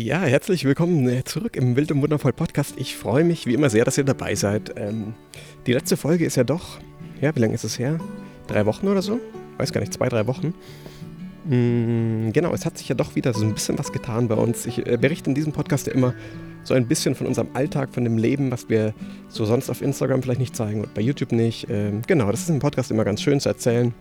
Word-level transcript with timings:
Ja, 0.00 0.22
herzlich 0.22 0.64
willkommen 0.64 1.08
äh, 1.08 1.24
zurück 1.24 1.56
im 1.56 1.74
Wild 1.74 1.90
und 1.90 2.00
Wundervoll 2.00 2.32
Podcast. 2.32 2.74
Ich 2.76 2.96
freue 2.96 3.24
mich 3.24 3.46
wie 3.46 3.54
immer 3.54 3.68
sehr, 3.68 3.84
dass 3.84 3.98
ihr 3.98 4.04
dabei 4.04 4.36
seid. 4.36 4.72
Ähm, 4.76 5.14
die 5.66 5.72
letzte 5.72 5.96
Folge 5.96 6.24
ist 6.24 6.36
ja 6.36 6.44
doch, 6.44 6.78
ja, 7.20 7.34
wie 7.34 7.40
lange 7.40 7.54
ist 7.54 7.64
es 7.64 7.80
her? 7.80 7.98
Drei 8.46 8.64
Wochen 8.64 8.86
oder 8.86 9.02
so? 9.02 9.18
Weiß 9.56 9.72
gar 9.72 9.80
nicht, 9.80 9.92
zwei, 9.92 10.08
drei 10.08 10.28
Wochen. 10.28 10.54
Mm, 11.46 12.30
genau, 12.30 12.54
es 12.54 12.64
hat 12.64 12.78
sich 12.78 12.88
ja 12.88 12.94
doch 12.94 13.16
wieder 13.16 13.34
so 13.34 13.44
ein 13.44 13.54
bisschen 13.54 13.76
was 13.76 13.90
getan 13.90 14.28
bei 14.28 14.36
uns. 14.36 14.66
Ich 14.66 14.86
äh, 14.86 14.98
berichte 14.98 15.30
in 15.30 15.34
diesem 15.34 15.52
Podcast 15.52 15.88
ja 15.88 15.94
immer 15.94 16.14
so 16.62 16.74
ein 16.74 16.86
bisschen 16.86 17.16
von 17.16 17.26
unserem 17.26 17.48
Alltag, 17.54 17.92
von 17.92 18.04
dem 18.04 18.18
Leben, 18.18 18.52
was 18.52 18.68
wir 18.68 18.94
so 19.26 19.46
sonst 19.46 19.68
auf 19.68 19.82
Instagram 19.82 20.22
vielleicht 20.22 20.38
nicht 20.38 20.54
zeigen 20.54 20.82
und 20.82 20.94
bei 20.94 21.02
YouTube 21.02 21.32
nicht. 21.32 21.66
Ähm, 21.70 22.02
genau, 22.06 22.30
das 22.30 22.42
ist 22.42 22.50
im 22.50 22.60
Podcast 22.60 22.92
immer 22.92 23.04
ganz 23.04 23.20
schön 23.20 23.40
zu 23.40 23.48
erzählen, 23.48 23.92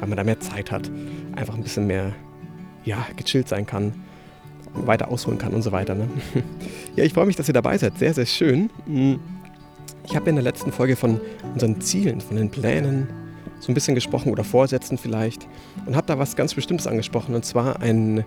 weil 0.00 0.08
man 0.10 0.18
da 0.18 0.24
mehr 0.24 0.40
Zeit 0.40 0.70
hat. 0.70 0.90
Einfach 1.34 1.54
ein 1.54 1.62
bisschen 1.62 1.86
mehr, 1.86 2.12
ja, 2.84 3.06
gechillt 3.16 3.48
sein 3.48 3.64
kann 3.64 3.94
weiter 4.74 5.08
ausholen 5.08 5.38
kann 5.38 5.52
und 5.52 5.62
so 5.62 5.72
weiter. 5.72 5.94
Ne? 5.94 6.08
ja, 6.96 7.04
ich 7.04 7.12
freue 7.12 7.26
mich, 7.26 7.36
dass 7.36 7.48
ihr 7.48 7.54
dabei 7.54 7.76
seid. 7.78 7.98
Sehr, 7.98 8.14
sehr 8.14 8.26
schön. 8.26 8.70
Hm. 8.86 9.20
Ich 10.06 10.16
habe 10.16 10.28
in 10.28 10.36
der 10.36 10.42
letzten 10.42 10.72
Folge 10.72 10.96
von 10.96 11.20
unseren 11.52 11.80
Zielen, 11.80 12.20
von 12.20 12.36
den 12.36 12.50
Plänen 12.50 13.06
so 13.60 13.70
ein 13.70 13.74
bisschen 13.74 13.94
gesprochen 13.94 14.32
oder 14.32 14.42
Vorsätzen 14.42 14.98
vielleicht 14.98 15.46
und 15.86 15.94
habe 15.94 16.06
da 16.06 16.18
was 16.18 16.34
ganz 16.34 16.54
Bestimmtes 16.54 16.86
angesprochen 16.86 17.34
und 17.34 17.44
zwar 17.44 17.80
ein, 17.80 18.24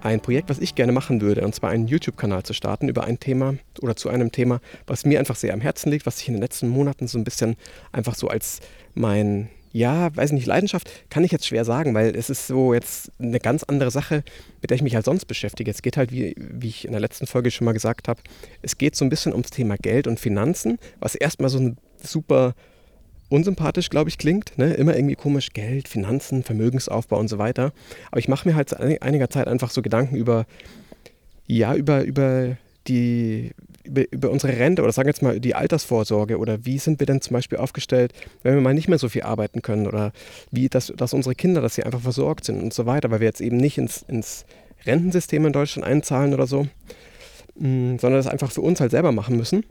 ein 0.00 0.20
Projekt, 0.20 0.48
was 0.48 0.58
ich 0.58 0.74
gerne 0.74 0.92
machen 0.92 1.20
würde 1.20 1.44
und 1.44 1.54
zwar 1.54 1.70
einen 1.70 1.86
YouTube-Kanal 1.86 2.42
zu 2.42 2.54
starten 2.54 2.88
über 2.88 3.04
ein 3.04 3.20
Thema 3.20 3.54
oder 3.82 3.94
zu 3.94 4.08
einem 4.08 4.32
Thema, 4.32 4.60
was 4.86 5.04
mir 5.04 5.18
einfach 5.18 5.36
sehr 5.36 5.52
am 5.52 5.60
Herzen 5.60 5.90
liegt, 5.90 6.06
was 6.06 6.20
ich 6.20 6.28
in 6.28 6.34
den 6.34 6.42
letzten 6.42 6.68
Monaten 6.68 7.06
so 7.06 7.18
ein 7.18 7.24
bisschen 7.24 7.56
einfach 7.92 8.14
so 8.14 8.28
als 8.28 8.60
mein 8.94 9.50
ja, 9.72 10.14
weiß 10.14 10.32
nicht, 10.32 10.46
Leidenschaft 10.46 10.90
kann 11.10 11.22
ich 11.22 11.30
jetzt 11.30 11.46
schwer 11.46 11.64
sagen, 11.64 11.94
weil 11.94 12.16
es 12.16 12.28
ist 12.28 12.48
so 12.48 12.74
jetzt 12.74 13.12
eine 13.20 13.38
ganz 13.38 13.62
andere 13.62 13.90
Sache, 13.90 14.24
mit 14.60 14.70
der 14.70 14.76
ich 14.76 14.82
mich 14.82 14.94
halt 14.94 15.04
sonst 15.04 15.26
beschäftige. 15.26 15.70
Es 15.70 15.82
geht 15.82 15.96
halt, 15.96 16.10
wie, 16.10 16.34
wie 16.36 16.68
ich 16.68 16.84
in 16.84 16.90
der 16.90 17.00
letzten 17.00 17.26
Folge 17.26 17.50
schon 17.50 17.66
mal 17.66 17.72
gesagt 17.72 18.08
habe, 18.08 18.20
es 18.62 18.78
geht 18.78 18.96
so 18.96 19.04
ein 19.04 19.10
bisschen 19.10 19.32
ums 19.32 19.50
Thema 19.50 19.76
Geld 19.76 20.06
und 20.06 20.18
Finanzen, 20.18 20.78
was 20.98 21.14
erstmal 21.14 21.50
so 21.50 21.58
ein 21.58 21.76
super 22.02 22.54
unsympathisch, 23.28 23.90
glaube 23.90 24.10
ich, 24.10 24.18
klingt. 24.18 24.58
Ne? 24.58 24.74
Immer 24.74 24.96
irgendwie 24.96 25.14
komisch, 25.14 25.50
Geld, 25.50 25.86
Finanzen, 25.86 26.42
Vermögensaufbau 26.42 27.18
und 27.18 27.28
so 27.28 27.38
weiter. 27.38 27.72
Aber 28.10 28.18
ich 28.18 28.28
mache 28.28 28.48
mir 28.48 28.56
halt 28.56 28.70
seit 28.70 29.02
einiger 29.02 29.30
Zeit 29.30 29.46
einfach 29.46 29.70
so 29.70 29.82
Gedanken 29.82 30.16
über, 30.16 30.46
ja, 31.46 31.74
über, 31.74 32.02
über 32.02 32.56
die, 32.88 33.52
über, 33.84 34.10
über, 34.12 34.30
unsere 34.30 34.56
Rente 34.58 34.82
oder 34.82 34.92
sagen 34.92 35.06
wir 35.06 35.12
jetzt 35.12 35.22
mal 35.22 35.40
die 35.40 35.54
Altersvorsorge 35.54 36.38
oder 36.38 36.64
wie 36.64 36.78
sind 36.78 37.00
wir 37.00 37.06
denn 37.06 37.20
zum 37.20 37.34
Beispiel 37.34 37.58
aufgestellt, 37.58 38.12
wenn 38.42 38.54
wir 38.54 38.60
mal 38.60 38.74
nicht 38.74 38.88
mehr 38.88 38.98
so 38.98 39.08
viel 39.08 39.22
arbeiten 39.22 39.62
können 39.62 39.86
oder 39.86 40.12
wie, 40.50 40.68
dass, 40.68 40.92
dass 40.96 41.14
unsere 41.14 41.34
Kinder, 41.34 41.60
dass 41.60 41.74
sie 41.74 41.84
einfach 41.84 42.00
versorgt 42.00 42.44
sind 42.44 42.62
und 42.62 42.74
so 42.74 42.86
weiter, 42.86 43.10
weil 43.10 43.20
wir 43.20 43.26
jetzt 43.26 43.40
eben 43.40 43.56
nicht 43.56 43.78
ins, 43.78 44.04
ins 44.08 44.44
Rentensystem 44.86 45.46
in 45.46 45.52
Deutschland 45.52 45.86
einzahlen 45.86 46.34
oder 46.34 46.46
so, 46.46 46.64
mm, 47.56 47.98
sondern 47.98 48.14
das 48.14 48.26
einfach 48.26 48.52
für 48.52 48.62
uns 48.62 48.80
halt 48.80 48.90
selber 48.90 49.12
machen 49.12 49.36
müssen. 49.36 49.64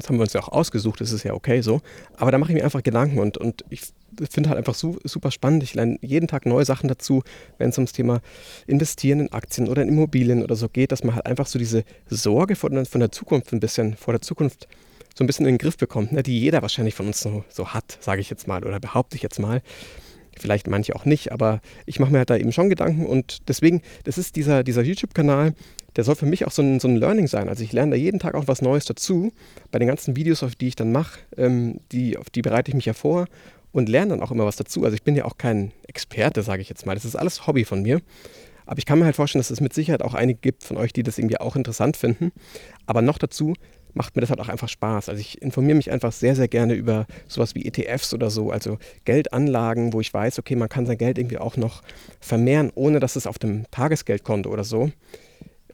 Das 0.00 0.08
haben 0.08 0.16
wir 0.16 0.22
uns 0.22 0.32
ja 0.32 0.40
auch 0.40 0.48
ausgesucht, 0.48 1.00
das 1.00 1.12
ist 1.12 1.24
ja 1.24 1.34
okay 1.34 1.60
so. 1.60 1.80
Aber 2.16 2.30
da 2.30 2.38
mache 2.38 2.52
ich 2.52 2.56
mir 2.56 2.64
einfach 2.64 2.82
Gedanken 2.82 3.18
und, 3.18 3.38
und 3.38 3.64
ich 3.70 3.82
finde 4.30 4.50
halt 4.50 4.58
einfach 4.58 4.74
su 4.74 4.98
super 5.04 5.30
spannend. 5.30 5.62
Ich 5.62 5.74
lerne 5.74 5.98
jeden 6.00 6.28
Tag 6.28 6.46
neue 6.46 6.64
Sachen 6.64 6.88
dazu, 6.88 7.22
wenn 7.58 7.70
es 7.70 7.78
ums 7.78 7.92
Thema 7.92 8.20
Investieren 8.66 9.20
in 9.20 9.32
Aktien 9.32 9.68
oder 9.68 9.82
in 9.82 9.88
Immobilien 9.88 10.42
oder 10.42 10.56
so 10.56 10.68
geht, 10.68 10.92
dass 10.92 11.04
man 11.04 11.14
halt 11.14 11.26
einfach 11.26 11.46
so 11.46 11.58
diese 11.58 11.84
Sorge 12.08 12.56
von, 12.56 12.84
von 12.86 13.00
der 13.00 13.12
Zukunft 13.12 13.52
ein 13.52 13.60
bisschen, 13.60 13.96
vor 13.96 14.12
der 14.12 14.20
Zukunft 14.20 14.68
so 15.14 15.22
ein 15.22 15.26
bisschen 15.26 15.46
in 15.46 15.54
den 15.54 15.58
Griff 15.58 15.76
bekommt, 15.76 16.12
ne, 16.12 16.22
die 16.22 16.40
jeder 16.40 16.62
wahrscheinlich 16.62 16.94
von 16.94 17.06
uns 17.06 17.20
so, 17.20 17.44
so 17.48 17.68
hat, 17.68 17.98
sage 18.00 18.20
ich 18.20 18.30
jetzt 18.30 18.48
mal 18.48 18.64
oder 18.64 18.80
behaupte 18.80 19.16
ich 19.16 19.22
jetzt 19.22 19.38
mal. 19.38 19.62
Vielleicht 20.36 20.66
manche 20.66 20.96
auch 20.96 21.04
nicht, 21.04 21.30
aber 21.30 21.60
ich 21.86 22.00
mache 22.00 22.10
mir 22.10 22.18
halt 22.18 22.30
da 22.30 22.36
eben 22.36 22.50
schon 22.50 22.68
Gedanken 22.68 23.06
und 23.06 23.48
deswegen, 23.48 23.82
das 24.02 24.18
ist 24.18 24.34
dieser, 24.34 24.64
dieser 24.64 24.82
YouTube-Kanal, 24.82 25.54
der 25.96 26.04
soll 26.04 26.16
für 26.16 26.26
mich 26.26 26.46
auch 26.46 26.50
so 26.50 26.62
ein, 26.62 26.80
so 26.80 26.88
ein 26.88 26.96
Learning 26.96 27.26
sein. 27.26 27.48
Also 27.48 27.62
ich 27.62 27.72
lerne 27.72 27.92
da 27.92 27.96
jeden 27.96 28.18
Tag 28.18 28.34
auch 28.34 28.48
was 28.48 28.62
Neues 28.62 28.84
dazu. 28.84 29.32
Bei 29.70 29.78
den 29.78 29.88
ganzen 29.88 30.16
Videos, 30.16 30.42
auf 30.42 30.54
die 30.54 30.68
ich 30.68 30.76
dann 30.76 30.92
mache, 30.92 31.20
ähm, 31.36 31.80
die, 31.92 32.16
auf 32.16 32.30
die 32.30 32.42
bereite 32.42 32.70
ich 32.70 32.74
mich 32.74 32.86
ja 32.86 32.92
vor 32.92 33.26
und 33.72 33.88
lerne 33.88 34.10
dann 34.10 34.22
auch 34.22 34.30
immer 34.30 34.46
was 34.46 34.56
dazu. 34.56 34.84
Also 34.84 34.94
ich 34.94 35.02
bin 35.02 35.16
ja 35.16 35.24
auch 35.24 35.38
kein 35.38 35.72
Experte, 35.86 36.42
sage 36.42 36.62
ich 36.62 36.68
jetzt 36.68 36.86
mal. 36.86 36.94
Das 36.94 37.04
ist 37.04 37.16
alles 37.16 37.46
Hobby 37.46 37.64
von 37.64 37.82
mir. 37.82 38.00
Aber 38.66 38.78
ich 38.78 38.86
kann 38.86 38.98
mir 38.98 39.04
halt 39.04 39.16
vorstellen, 39.16 39.40
dass 39.40 39.50
es 39.50 39.60
mit 39.60 39.74
Sicherheit 39.74 40.02
auch 40.02 40.14
einige 40.14 40.38
gibt 40.40 40.64
von 40.64 40.76
euch, 40.76 40.92
die 40.92 41.02
das 41.02 41.18
irgendwie 41.18 41.38
auch 41.38 41.54
interessant 41.54 41.96
finden. 41.96 42.32
Aber 42.86 43.02
noch 43.02 43.18
dazu 43.18 43.54
macht 43.92 44.16
mir 44.16 44.20
das 44.20 44.30
halt 44.30 44.40
auch 44.40 44.48
einfach 44.48 44.68
Spaß. 44.68 45.08
Also 45.08 45.20
ich 45.20 45.40
informiere 45.40 45.76
mich 45.76 45.90
einfach 45.90 46.12
sehr, 46.12 46.34
sehr 46.34 46.48
gerne 46.48 46.74
über 46.74 47.06
sowas 47.28 47.54
wie 47.54 47.64
ETFs 47.64 48.12
oder 48.12 48.28
so, 48.30 48.50
also 48.50 48.78
Geldanlagen, 49.04 49.92
wo 49.92 50.00
ich 50.00 50.12
weiß, 50.12 50.38
okay, 50.40 50.56
man 50.56 50.68
kann 50.68 50.86
sein 50.86 50.98
Geld 50.98 51.18
irgendwie 51.18 51.38
auch 51.38 51.56
noch 51.56 51.82
vermehren, 52.20 52.72
ohne 52.74 52.98
dass 52.98 53.14
es 53.14 53.26
auf 53.26 53.38
dem 53.38 53.70
Tagesgeldkonto 53.70 54.50
oder 54.50 54.64
so 54.64 54.90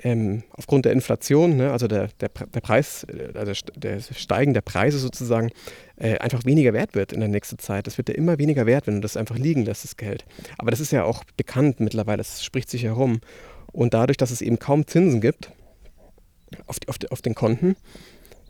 ähm, 0.02 0.42
aufgrund 0.52 0.84
der 0.84 0.92
Inflation, 0.92 1.56
ne, 1.56 1.72
also 1.72 1.86
der, 1.86 2.08
der, 2.20 2.28
der 2.28 2.60
Preis, 2.60 3.04
äh, 3.04 3.36
also 3.36 3.52
der 3.76 4.00
Steigen 4.00 4.54
der 4.54 4.60
Preise 4.60 4.98
sozusagen, 4.98 5.50
äh, 5.96 6.18
einfach 6.18 6.44
weniger 6.44 6.72
wert 6.72 6.94
wird 6.94 7.12
in 7.12 7.20
der 7.20 7.28
nächsten 7.28 7.58
Zeit. 7.58 7.86
Das 7.86 7.98
wird 7.98 8.08
ja 8.08 8.14
immer 8.14 8.38
weniger 8.38 8.66
wert, 8.66 8.86
wenn 8.86 8.94
du 8.94 9.00
das 9.00 9.16
einfach 9.16 9.36
liegen 9.36 9.64
lässt, 9.64 9.84
das 9.84 9.96
Geld. 9.96 10.24
Aber 10.58 10.70
das 10.70 10.80
ist 10.80 10.92
ja 10.92 11.04
auch 11.04 11.24
bekannt 11.36 11.80
mittlerweile, 11.80 12.18
das 12.18 12.44
spricht 12.44 12.70
sich 12.70 12.84
herum. 12.84 13.20
Und 13.72 13.94
dadurch, 13.94 14.16
dass 14.16 14.30
es 14.30 14.40
eben 14.40 14.58
kaum 14.58 14.86
Zinsen 14.86 15.20
gibt 15.20 15.52
auf, 16.66 16.76
auf, 16.86 16.96
auf 17.10 17.22
den 17.22 17.34
Konten, 17.34 17.76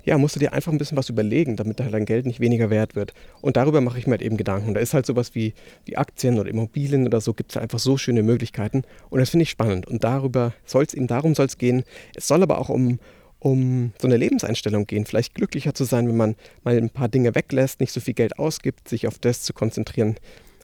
ja, 0.05 0.19
musst 0.19 0.37
du 0.37 0.41
dir 0.41 0.53
einfach 0.53 0.73
ein 0.73 0.79
bisschen 0.79 0.97
was 0.97 1.09
überlegen, 1.09 1.57
damit 1.57 1.81
dein 1.81 2.05
Geld 2.05 2.27
nicht 2.27 2.41
weniger 2.41 2.71
wert 2.71 2.95
wird. 2.95 3.15
Und 3.41 3.57
darüber 3.57 3.81
mache 3.81 3.99
ich 3.99 4.07
mir 4.07 4.13
halt 4.13 4.23
eben 4.23 4.37
Gedanken. 4.37 4.75
Da 4.75 4.81
ist 4.81 4.95
halt 4.95 5.07
sowas 5.07 5.35
wie, 5.35 5.55
wie 5.85 5.97
Aktien 5.97 6.39
oder 6.39 6.49
Immobilien 6.49 7.07
oder 7.07 7.21
so, 7.21 7.35
gibt 7.35 7.53
es 7.53 7.57
einfach 7.57 7.79
so 7.79 7.97
schöne 7.97 8.23
Möglichkeiten. 8.23 8.83
Und 9.09 9.21
das 9.21 9.31
finde 9.31 9.43
ich 9.43 9.51
spannend. 9.51 9.87
Und 9.87 10.05
darüber 10.05 10.53
soll 10.65 10.85
es 10.85 10.95
eben 10.95 11.07
darum 11.07 11.35
soll 11.35 11.47
es 11.47 11.59
gehen. 11.59 11.85
Es 12.15 12.29
soll 12.29 12.43
aber 12.43 12.59
auch 12.59 12.69
um, 12.69 12.99
um 13.39 13.93
so 14.01 14.07
eine 14.07 14.17
Lebenseinstellung 14.17 14.87
gehen. 14.87 15.05
Vielleicht 15.05 15.35
glücklicher 15.35 15.75
zu 15.75 15.85
sein, 15.85 16.09
wenn 16.09 16.17
man 16.17 16.37
mal 16.65 16.77
ein 16.77 16.91
paar 16.91 17.09
Dinge 17.09 17.35
weglässt, 17.35 17.81
nicht 17.81 17.93
so 17.93 18.01
viel 18.01 18.15
Geld 18.15 18.39
ausgibt, 18.39 18.89
sich 18.89 19.07
auf 19.07 19.19
das 19.19 19.43
zu 19.43 19.53
konzentrieren, 19.53 20.17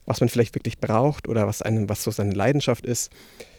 was 0.07 0.21
man 0.21 0.29
vielleicht 0.29 0.55
wirklich 0.55 0.79
braucht 0.79 1.29
oder 1.29 1.47
was 1.47 1.63
einem, 1.63 1.89
was 1.89 2.05
so 2.05 2.11
seine 2.11 2.33
Leidenschaft 2.33 2.87
ist 2.87 3.11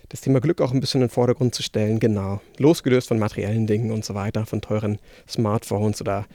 das 0.10 0.22
Thema 0.22 0.40
Glück 0.40 0.62
auch 0.62 0.72
ein 0.72 0.80
bisschen 0.80 1.02
in 1.02 1.08
den 1.08 1.14
Vordergrund 1.14 1.54
zu 1.54 1.64
stellen, 1.64 2.00
genau. 2.00 2.42
Losgelöst 2.58 3.10
von 3.10 3.20
materiellen 3.20 3.68
Dingen 3.68 3.92
und 3.92 4.06
so 4.06 4.16
weiter, 4.16 4.46
von 4.46 4.62
teuren 4.62 5.00
Smartphones 5.28 6.02
oder 6.02 6.26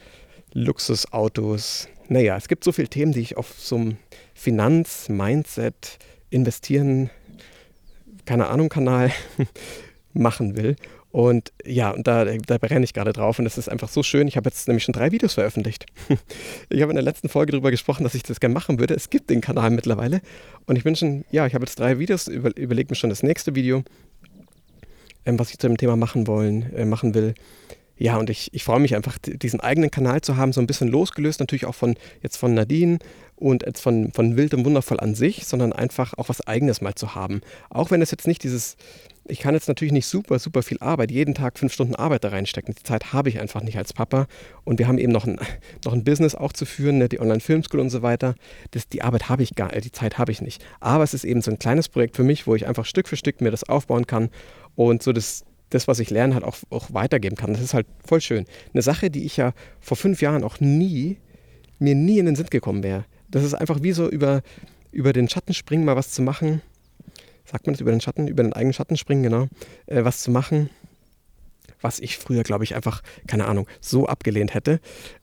Luxusautos. 0.53 1.87
Naja, 2.07 2.37
es 2.37 2.47
gibt 2.47 2.63
so 2.63 2.71
viele 2.71 2.89
Themen, 2.89 3.13
die 3.13 3.21
ich 3.21 3.37
auf 3.37 3.53
so 3.57 3.75
einem 3.75 3.97
Finanz-, 4.33 5.09
Mindset, 5.09 5.97
Investieren, 6.29 7.09
keine 8.25 8.47
Ahnung, 8.47 8.69
Kanal 8.69 9.11
machen 10.13 10.55
will. 10.55 10.75
Und 11.13 11.53
ja, 11.63 11.91
und 11.91 12.07
da, 12.07 12.25
da 12.25 12.57
brenne 12.57 12.83
ich 12.83 12.93
gerade 12.95 13.13
drauf 13.13 13.37
und 13.37 13.45
das 13.45 13.59
ist 13.59 13.69
einfach 13.69 13.87
so 13.87 14.01
schön. 14.01 14.27
Ich 14.27 14.35
habe 14.35 14.49
jetzt 14.49 14.67
nämlich 14.67 14.83
schon 14.83 14.93
drei 14.93 15.11
Videos 15.11 15.35
veröffentlicht. 15.35 15.85
Ich 16.69 16.81
habe 16.81 16.91
in 16.91 16.95
der 16.95 17.03
letzten 17.03 17.29
Folge 17.29 17.51
darüber 17.51 17.69
gesprochen, 17.69 18.03
dass 18.03 18.15
ich 18.15 18.23
das 18.23 18.39
gerne 18.39 18.53
machen 18.53 18.79
würde. 18.79 18.95
Es 18.95 19.11
gibt 19.11 19.29
den 19.29 19.39
Kanal 19.39 19.69
mittlerweile 19.69 20.21
und 20.65 20.75
ich 20.75 20.83
bin 20.83 20.95
schon, 20.95 21.23
ja, 21.29 21.45
ich 21.45 21.53
habe 21.53 21.65
jetzt 21.65 21.77
drei 21.77 21.99
Videos, 21.99 22.27
über, 22.27 22.57
überlege 22.57 22.89
mir 22.89 22.95
schon 22.95 23.11
das 23.11 23.21
nächste 23.21 23.53
Video, 23.53 23.83
ähm, 25.25 25.37
was 25.37 25.51
ich 25.51 25.59
zu 25.59 25.67
dem 25.67 25.77
Thema 25.77 25.95
machen 25.95 26.25
wollen, 26.25 26.73
äh, 26.73 26.83
machen 26.83 27.13
will. 27.13 27.35
Ja, 27.95 28.17
und 28.17 28.31
ich, 28.31 28.51
ich 28.51 28.63
freue 28.63 28.79
mich 28.79 28.95
einfach, 28.95 29.19
diesen 29.19 29.59
eigenen 29.59 29.91
Kanal 29.91 30.21
zu 30.21 30.35
haben, 30.35 30.51
so 30.51 30.61
ein 30.61 30.67
bisschen 30.67 30.87
losgelöst 30.87 31.39
natürlich 31.39 31.67
auch 31.67 31.75
von 31.75 31.95
jetzt 32.23 32.37
von 32.37 32.55
Nadine 32.55 32.97
und 33.35 33.63
jetzt 33.63 33.81
von, 33.81 34.11
von 34.13 34.35
Wild 34.35 34.55
und 34.55 34.65
Wundervoll 34.65 34.99
an 34.99 35.13
sich, 35.13 35.45
sondern 35.45 35.73
einfach 35.73 36.15
auch 36.17 36.29
was 36.29 36.41
Eigenes 36.47 36.81
mal 36.81 36.95
zu 36.95 37.13
haben. 37.13 37.41
Auch 37.69 37.91
wenn 37.91 38.01
es 38.01 38.09
jetzt 38.09 38.25
nicht 38.25 38.41
dieses, 38.41 38.77
ich 39.25 39.39
kann 39.39 39.53
jetzt 39.53 39.67
natürlich 39.67 39.93
nicht 39.93 40.05
super, 40.05 40.37
super 40.37 40.63
viel 40.63 40.77
Arbeit, 40.79 41.09
jeden 41.09 41.33
Tag 41.33 41.57
fünf 41.57 41.73
Stunden 41.73 41.95
Arbeit 41.95 42.23
da 42.23 42.29
reinstecken. 42.29 42.75
Die 42.77 42.83
Zeit 42.83 43.13
habe 43.13 43.29
ich 43.29 43.39
einfach 43.39 43.61
nicht 43.61 43.77
als 43.77 43.93
Papa. 43.93 44.27
Und 44.65 44.79
wir 44.79 44.87
haben 44.87 44.97
eben 44.97 45.11
noch 45.11 45.25
ein, 45.25 45.39
noch 45.85 45.93
ein 45.93 46.03
Business 46.03 46.35
auch 46.35 46.51
zu 46.51 46.65
führen, 46.65 46.97
ne, 46.97 47.07
die 47.07 47.21
Online-Filmschool 47.21 47.79
und 47.79 47.89
so 47.89 48.01
weiter. 48.01 48.35
Das, 48.71 48.87
die 48.89 49.01
Arbeit 49.01 49.29
habe 49.29 49.43
ich 49.43 49.55
gar, 49.55 49.69
die 49.69 49.91
Zeit 49.91 50.17
habe 50.17 50.31
ich 50.31 50.41
nicht. 50.41 50.63
Aber 50.79 51.03
es 51.03 51.13
ist 51.13 51.23
eben 51.23 51.41
so 51.41 51.51
ein 51.51 51.59
kleines 51.59 51.87
Projekt 51.89 52.15
für 52.15 52.23
mich, 52.23 52.47
wo 52.47 52.55
ich 52.55 52.67
einfach 52.67 52.85
Stück 52.85 53.07
für 53.07 53.15
Stück 53.15 53.39
mir 53.39 53.51
das 53.51 53.63
aufbauen 53.63 54.07
kann 54.07 54.29
und 54.75 55.03
so 55.03 55.13
das, 55.13 55.45
das, 55.69 55.87
was 55.87 55.99
ich 55.99 56.09
lerne, 56.09 56.33
halt 56.33 56.43
auch, 56.43 56.57
auch 56.69 56.93
weitergeben 56.93 57.37
kann. 57.37 57.53
Das 57.53 57.61
ist 57.61 57.73
halt 57.73 57.87
voll 58.05 58.19
schön. 58.19 58.45
Eine 58.73 58.81
Sache, 58.81 59.09
die 59.09 59.23
ich 59.23 59.37
ja 59.37 59.53
vor 59.79 59.95
fünf 59.95 60.21
Jahren 60.21 60.43
auch 60.43 60.59
nie, 60.59 61.17
mir 61.79 61.95
nie 61.95 62.19
in 62.19 62.25
den 62.25 62.35
Sinn 62.35 62.47
gekommen 62.49 62.83
wäre. 62.83 63.05
Das 63.29 63.43
ist 63.43 63.53
einfach 63.53 63.81
wie 63.81 63.93
so 63.93 64.09
über, 64.09 64.41
über 64.91 65.13
den 65.13 65.29
Schatten 65.29 65.53
springen, 65.53 65.85
mal 65.85 65.95
was 65.95 66.11
zu 66.11 66.21
machen 66.21 66.61
sagt 67.53 67.67
man 67.67 67.75
das 67.75 67.81
über 67.81 67.91
den 67.91 68.01
Schatten, 68.01 68.27
über 68.27 68.41
den 68.41 68.53
eigenen 68.53 68.73
Schatten 68.73 68.97
springen, 68.97 69.21
genau, 69.21 69.47
äh, 69.85 70.03
was 70.03 70.21
zu 70.21 70.31
machen, 70.31 70.71
was 71.81 71.99
ich 71.99 72.17
früher, 72.17 72.41
glaube 72.41 72.63
ich, 72.63 72.73
einfach, 72.73 73.03
keine 73.27 73.45
Ahnung, 73.45 73.67
so 73.79 74.07
abgelehnt 74.07 74.55
hätte, 74.55 74.79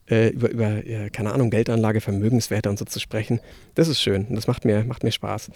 äh, 0.09 0.29
über, 0.29 0.49
über 0.49 0.85
äh, 0.85 1.09
keine 1.09 1.33
Ahnung, 1.33 1.49
Geldanlage, 1.49 1.99
Vermögenswerte 1.99 2.69
und 2.69 2.79
so 2.79 2.85
zu 2.85 3.01
sprechen. 3.01 3.41
Das 3.75 3.89
ist 3.89 4.01
schön 4.01 4.27
und 4.27 4.35
das 4.35 4.47
macht 4.47 4.63
mir, 4.63 4.85
macht 4.85 5.03
mir 5.03 5.11
Spaß. 5.11 5.51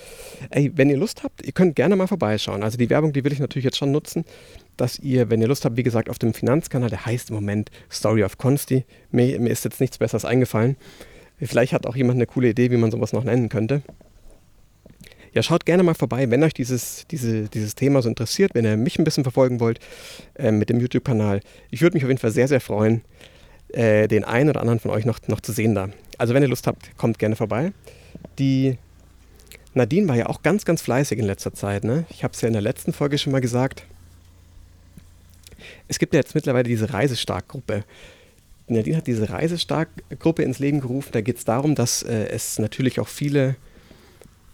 Ey, 0.50 0.74
wenn 0.76 0.90
ihr 0.90 0.98
Lust 0.98 1.24
habt, 1.24 1.46
ihr 1.46 1.54
könnt 1.54 1.78
gerne 1.78 1.96
mal 1.96 2.08
vorbeischauen. 2.08 2.62
Also 2.62 2.78
die 2.78 2.90
Werbung, 2.90 3.14
die 3.14 3.24
will 3.24 3.32
ich 3.32 3.40
natürlich 3.40 3.66
jetzt 3.66 3.78
schon 3.78 3.92
nutzen, 3.94 4.26
dass 4.76 5.00
ihr, 5.00 5.30
wenn 5.30 5.42
ihr 5.42 5.48
Lust 5.48 5.64
habt, 5.64 5.78
wie 5.78 5.84
gesagt, 5.84 6.10
auf 6.10 6.20
dem 6.20 6.34
Finanzkanal, 6.34 6.90
der 6.90 7.06
heißt 7.06 7.30
im 7.30 7.36
Moment 7.36 7.72
Story 7.90 8.26
of 8.26 8.38
Consti, 8.38 8.84
mir, 9.12 9.40
mir 9.40 9.50
ist 9.50 9.64
jetzt 9.64 9.80
nichts 9.80 9.98
Besseres 9.98 10.26
eingefallen. 10.26 10.76
Vielleicht 11.42 11.72
hat 11.72 11.86
auch 11.86 11.96
jemand 11.96 12.18
eine 12.18 12.26
coole 12.26 12.50
Idee, 12.50 12.70
wie 12.72 12.78
man 12.78 12.92
sowas 12.92 13.14
noch 13.14 13.24
nennen 13.24 13.48
könnte 13.48 13.82
ja, 15.36 15.44
schaut 15.44 15.66
gerne 15.66 15.84
mal 15.84 15.96
vorbei, 15.96 16.32
wenn 16.32 16.42
euch 16.44 16.54
dieses, 16.54 17.06
diese, 17.12 17.50
dieses 17.50 17.76
Thema 17.76 18.02
so 18.02 18.08
interessiert, 18.08 18.56
wenn 18.56 18.64
ihr 18.64 18.78
mich 18.78 18.98
ein 18.98 19.04
bisschen 19.04 19.26
verfolgen 19.26 19.60
wollt 19.60 19.80
äh, 20.36 20.50
mit 20.50 20.70
dem 20.70 20.80
YouTube-Kanal. 20.80 21.42
Ich 21.72 21.82
würde 21.82 21.96
mich 21.96 22.04
auf 22.06 22.10
jeden 22.10 22.22
Fall 22.22 22.32
sehr, 22.32 22.48
sehr 22.48 22.62
freuen, 22.62 23.02
äh, 23.74 24.08
den 24.08 24.24
einen 24.24 24.50
oder 24.50 24.62
anderen 24.62 24.80
von 24.80 24.92
euch 24.92 25.04
noch, 25.04 25.20
noch 25.28 25.42
zu 25.42 25.52
sehen 25.52 25.76
da. 25.76 25.90
Also 26.18 26.34
wenn 26.34 26.42
ihr 26.42 26.48
Lust 26.48 26.68
habt, 26.68 26.98
kommt 26.98 27.20
gerne 27.20 27.36
vorbei. 27.36 27.74
Die 28.40 28.78
Nadine 29.74 30.08
war 30.08 30.16
ja 30.16 30.28
auch 30.28 30.42
ganz, 30.42 30.64
ganz 30.64 30.82
fleißig 30.82 31.20
in 31.20 31.26
letzter 31.26 31.54
Zeit. 31.54 31.84
Ne? 31.84 32.06
Ich 32.10 32.24
habe 32.24 32.34
es 32.34 32.40
ja 32.40 32.48
in 32.48 32.54
der 32.54 32.62
letzten 32.62 32.94
Folge 32.94 33.18
schon 33.18 33.34
mal 33.34 33.42
gesagt. 33.42 33.84
Es 35.90 36.00
gibt 36.00 36.14
ja 36.14 36.22
jetzt 36.22 36.34
mittlerweile 36.34 36.70
diese 36.70 36.94
Reisestark-Gruppe. 36.94 37.84
Nadine 38.68 38.96
hat 38.96 39.08
diese 39.08 39.30
Reisestark-Gruppe 39.30 40.44
ins 40.44 40.60
Leben 40.60 40.80
gerufen. 40.80 41.10
Da 41.12 41.20
geht 41.20 41.38
es 41.38 41.44
darum, 41.44 41.76
dass 41.76 42.04
äh, 42.04 42.30
es 42.30 42.58
natürlich 42.58 43.02
auch 43.02 43.10
viele 43.10 43.58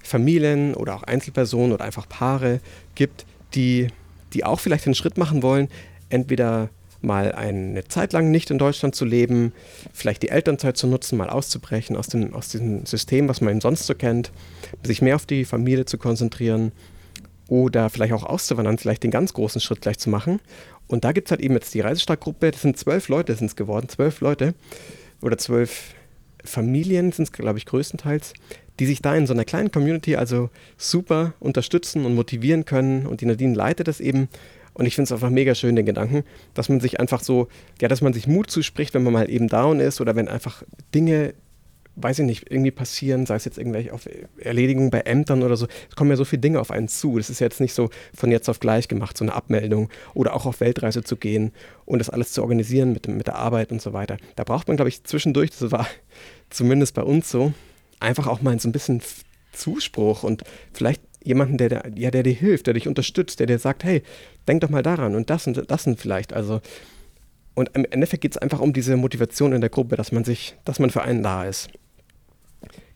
Familien 0.03 0.73
oder 0.73 0.95
auch 0.95 1.03
Einzelpersonen 1.03 1.73
oder 1.73 1.85
einfach 1.85 2.07
Paare 2.07 2.59
gibt, 2.95 3.25
die, 3.53 3.87
die 4.33 4.43
auch 4.43 4.59
vielleicht 4.59 4.85
den 4.85 4.95
Schritt 4.95 5.17
machen 5.17 5.43
wollen, 5.43 5.67
entweder 6.09 6.69
mal 7.01 7.31
eine 7.31 7.87
Zeit 7.87 8.13
lang 8.13 8.31
nicht 8.31 8.51
in 8.51 8.57
Deutschland 8.57 8.95
zu 8.95 9.05
leben, 9.05 9.53
vielleicht 9.93 10.23
die 10.23 10.29
Elternzeit 10.29 10.77
zu 10.77 10.87
nutzen, 10.87 11.17
mal 11.17 11.29
auszubrechen 11.29 11.95
aus, 11.95 12.07
dem, 12.07 12.33
aus 12.33 12.49
diesem 12.49 12.85
System, 12.85 13.27
was 13.27 13.41
man 13.41 13.61
sonst 13.61 13.87
so 13.87 13.95
kennt, 13.95 14.31
sich 14.83 15.01
mehr 15.01 15.15
auf 15.15 15.25
die 15.25 15.45
Familie 15.45 15.85
zu 15.85 15.97
konzentrieren 15.97 16.71
oder 17.47 17.89
vielleicht 17.89 18.13
auch 18.13 18.23
auszuwandern, 18.23 18.77
vielleicht 18.77 19.03
den 19.03 19.11
ganz 19.11 19.33
großen 19.33 19.59
Schritt 19.61 19.81
gleich 19.81 19.97
zu 19.97 20.09
machen. 20.09 20.39
Und 20.87 21.03
da 21.03 21.11
gibt 21.11 21.27
es 21.27 21.31
halt 21.31 21.41
eben 21.41 21.55
jetzt 21.55 21.73
die 21.73 21.81
Reisestarkgruppe, 21.81 22.51
das 22.51 22.61
sind 22.61 22.77
zwölf 22.77 23.09
Leute 23.09 23.35
sind 23.35 23.47
es 23.47 23.55
geworden, 23.55 23.89
zwölf 23.89 24.21
Leute 24.21 24.53
oder 25.21 25.37
zwölf 25.37 25.93
Familien 26.43 27.11
sind 27.11 27.23
es, 27.23 27.31
glaube 27.31 27.59
ich, 27.59 27.65
größtenteils, 27.65 28.33
die 28.79 28.85
sich 28.85 29.01
da 29.01 29.15
in 29.15 29.27
so 29.27 29.33
einer 29.33 29.45
kleinen 29.45 29.71
Community 29.71 30.15
also 30.15 30.49
super 30.77 31.33
unterstützen 31.39 32.05
und 32.05 32.15
motivieren 32.15 32.65
können. 32.65 33.05
Und 33.05 33.21
die 33.21 33.25
Nadine 33.25 33.55
leitet 33.55 33.87
das 33.87 33.99
eben 33.99 34.29
und 34.73 34.85
ich 34.85 34.95
finde 34.95 35.05
es 35.05 35.11
einfach 35.11 35.29
mega 35.29 35.53
schön, 35.53 35.75
den 35.75 35.85
Gedanken, 35.85 36.23
dass 36.53 36.69
man 36.69 36.79
sich 36.79 36.99
einfach 36.99 37.21
so, 37.21 37.47
ja, 37.81 37.87
dass 37.87 38.01
man 38.01 38.13
sich 38.13 38.27
Mut 38.27 38.49
zuspricht, 38.49 38.93
wenn 38.93 39.03
man 39.03 39.13
mal 39.13 39.29
eben 39.29 39.47
down 39.47 39.79
ist 39.79 39.99
oder 39.99 40.15
wenn 40.15 40.27
einfach 40.27 40.63
Dinge, 40.95 41.33
weiß 41.95 42.19
ich 42.19 42.25
nicht, 42.25 42.51
irgendwie 42.51 42.71
passieren, 42.71 43.25
sei 43.25 43.35
es 43.35 43.45
jetzt 43.45 43.57
irgendwelche 43.57 43.93
auf 43.93 44.07
Erledigungen 44.37 44.89
bei 44.89 45.01
Ämtern 45.01 45.43
oder 45.43 45.57
so. 45.57 45.67
Es 45.89 45.95
kommen 45.95 46.09
ja 46.09 46.15
so 46.15 46.25
viele 46.25 46.41
Dinge 46.41 46.59
auf 46.59 46.71
einen 46.71 46.87
zu. 46.87 47.17
Das 47.17 47.29
ist 47.29 47.39
jetzt 47.39 47.59
nicht 47.59 47.73
so 47.73 47.89
von 48.15 48.31
jetzt 48.31 48.49
auf 48.49 48.59
gleich 48.59 48.87
gemacht, 48.87 49.17
so 49.17 49.25
eine 49.25 49.33
Abmeldung 49.33 49.89
oder 50.13 50.35
auch 50.35 50.45
auf 50.45 50.61
Weltreise 50.61 51.03
zu 51.03 51.17
gehen 51.17 51.51
und 51.85 51.99
das 51.99 52.09
alles 52.09 52.31
zu 52.31 52.41
organisieren 52.41 52.93
mit, 52.93 53.07
mit 53.07 53.27
der 53.27 53.35
Arbeit 53.35 53.71
und 53.71 53.81
so 53.81 53.93
weiter. 53.93 54.17
Da 54.35 54.43
braucht 54.43 54.67
man, 54.67 54.77
glaube 54.77 54.89
ich, 54.89 55.03
zwischendurch, 55.03 55.51
das 55.51 55.71
war 55.71 55.87
zumindest 56.49 56.95
bei 56.95 57.03
uns 57.03 57.29
so, 57.29 57.53
einfach 57.99 58.27
auch 58.27 58.41
mal 58.41 58.59
so 58.59 58.69
ein 58.69 58.73
bisschen 58.73 59.01
Zuspruch 59.51 60.23
und 60.23 60.43
vielleicht 60.73 61.01
jemanden, 61.23 61.57
der, 61.57 61.69
der, 61.69 61.83
ja, 61.95 62.09
der 62.09 62.23
dir 62.23 62.33
hilft, 62.33 62.67
der 62.67 62.73
dich 62.73 62.87
unterstützt, 62.87 63.39
der 63.39 63.47
dir 63.47 63.59
sagt, 63.59 63.83
hey, 63.83 64.01
denk 64.47 64.61
doch 64.61 64.69
mal 64.69 64.83
daran 64.83 65.15
und 65.15 65.29
das 65.29 65.47
und 65.47 65.69
das 65.69 65.87
und 65.87 65.99
vielleicht. 65.99 66.33
Also, 66.33 66.61
und 67.53 67.69
im 67.75 67.85
Endeffekt 67.85 68.21
geht 68.21 68.31
es 68.31 68.37
einfach 68.37 68.59
um 68.59 68.73
diese 68.73 68.95
Motivation 68.95 69.53
in 69.53 69.61
der 69.61 69.69
Gruppe, 69.69 69.97
dass 69.97 70.11
man 70.11 70.23
sich, 70.23 70.55
dass 70.65 70.79
man 70.79 70.89
für 70.89 71.03
einen 71.03 71.21
da 71.21 71.45
ist. 71.45 71.69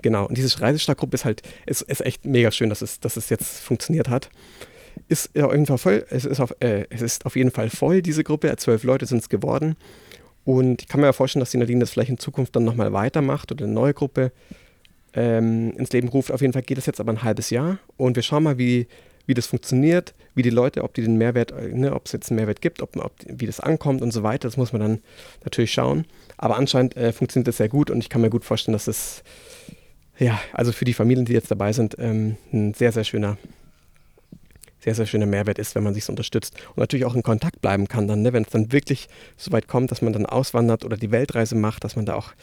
Genau, 0.01 0.25
und 0.25 0.37
diese 0.37 0.59
Reisestarkgruppe 0.61 1.15
ist 1.15 1.25
halt, 1.25 1.41
ist, 1.65 1.81
ist 1.81 2.01
echt 2.05 2.25
mega 2.25 2.51
schön, 2.51 2.69
dass 2.69 2.81
es, 2.81 2.99
dass 2.99 3.17
es 3.17 3.29
jetzt 3.29 3.59
funktioniert 3.59 4.09
hat. 4.09 4.29
Ist 5.07 5.37
auf 5.39 5.51
jeden 5.51 5.65
Fall 5.65 5.77
voll, 5.77 6.05
es 6.09 6.25
ist 6.25 6.39
auf, 6.39 6.55
äh, 6.59 6.85
es 6.89 7.01
ist 7.01 7.25
auf 7.25 7.35
jeden 7.35 7.51
Fall 7.51 7.69
voll, 7.69 8.01
diese 8.01 8.23
Gruppe. 8.23 8.55
Zwölf 8.57 8.83
Leute 8.83 9.05
sind 9.05 9.19
es 9.19 9.29
geworden. 9.29 9.75
Und 10.45 10.83
ich 10.83 10.87
kann 10.87 11.01
mir 11.01 11.07
ja 11.07 11.13
vorstellen, 11.13 11.41
dass 11.41 11.51
die 11.51 11.57
Nadine 11.57 11.79
das 11.79 11.91
vielleicht 11.91 12.11
in 12.11 12.17
Zukunft 12.19 12.55
dann 12.55 12.63
nochmal 12.63 12.93
weitermacht 12.93 13.51
oder 13.51 13.65
eine 13.65 13.73
neue 13.73 13.93
Gruppe 13.93 14.31
ähm, 15.13 15.73
ins 15.77 15.91
Leben 15.91 16.07
ruft. 16.07 16.31
Auf 16.31 16.41
jeden 16.41 16.53
Fall 16.53 16.61
geht 16.61 16.77
es 16.77 16.85
jetzt 16.85 16.99
aber 16.99 17.11
ein 17.11 17.23
halbes 17.23 17.49
Jahr 17.49 17.79
und 17.97 18.15
wir 18.15 18.23
schauen 18.23 18.43
mal, 18.43 18.57
wie, 18.57 18.87
wie 19.25 19.33
das 19.33 19.47
funktioniert, 19.47 20.13
wie 20.33 20.41
die 20.41 20.49
Leute, 20.49 20.83
ob 20.83 20.93
die 20.93 21.01
den 21.01 21.17
Mehrwert, 21.17 21.53
ne, 21.73 21.93
ob 21.93 22.05
es 22.05 22.11
jetzt 22.11 22.29
einen 22.29 22.37
Mehrwert 22.37 22.61
gibt, 22.61 22.81
ob, 22.81 22.95
ob, 22.97 23.13
wie 23.25 23.45
das 23.45 23.59
ankommt 23.59 24.01
und 24.01 24.11
so 24.11 24.23
weiter. 24.23 24.47
Das 24.47 24.57
muss 24.57 24.73
man 24.73 24.81
dann 24.81 24.99
natürlich 25.43 25.73
schauen. 25.73 26.05
Aber 26.37 26.57
anscheinend 26.57 26.95
äh, 26.97 27.11
funktioniert 27.11 27.47
das 27.47 27.57
sehr 27.57 27.69
gut 27.69 27.89
und 27.89 27.99
ich 27.99 28.09
kann 28.09 28.21
mir 28.21 28.29
gut 28.29 28.45
vorstellen, 28.45 28.73
dass 28.73 28.87
es, 28.87 29.23
ja, 30.19 30.39
also 30.53 30.71
für 30.71 30.85
die 30.85 30.93
Familien, 30.93 31.25
die 31.25 31.33
jetzt 31.33 31.51
dabei 31.51 31.73
sind, 31.73 31.95
ähm, 31.99 32.37
ein 32.53 32.73
sehr, 32.73 32.91
sehr 32.91 33.03
schöner 33.03 33.37
sehr, 34.85 34.93
sehr 34.93 35.07
schöner 35.07 35.25
Mehrwert 35.25 35.57
ist, 35.57 35.73
wenn 35.73 35.83
man 35.83 35.95
sich 35.95 36.07
unterstützt 36.07 36.53
und 36.69 36.77
natürlich 36.77 37.05
auch 37.05 37.15
in 37.15 37.23
Kontakt 37.23 37.59
bleiben 37.59 37.87
kann 37.87 38.07
dann, 38.07 38.21
ne? 38.21 38.33
wenn 38.33 38.43
es 38.43 38.49
dann 38.49 38.71
wirklich 38.71 39.09
so 39.35 39.51
weit 39.51 39.67
kommt, 39.67 39.89
dass 39.89 40.03
man 40.03 40.13
dann 40.13 40.27
auswandert 40.27 40.85
oder 40.85 40.95
die 40.95 41.09
Weltreise 41.09 41.55
macht, 41.55 41.83
dass 41.83 41.95
man 41.95 42.05
da 42.05 42.13
auch 42.13 42.33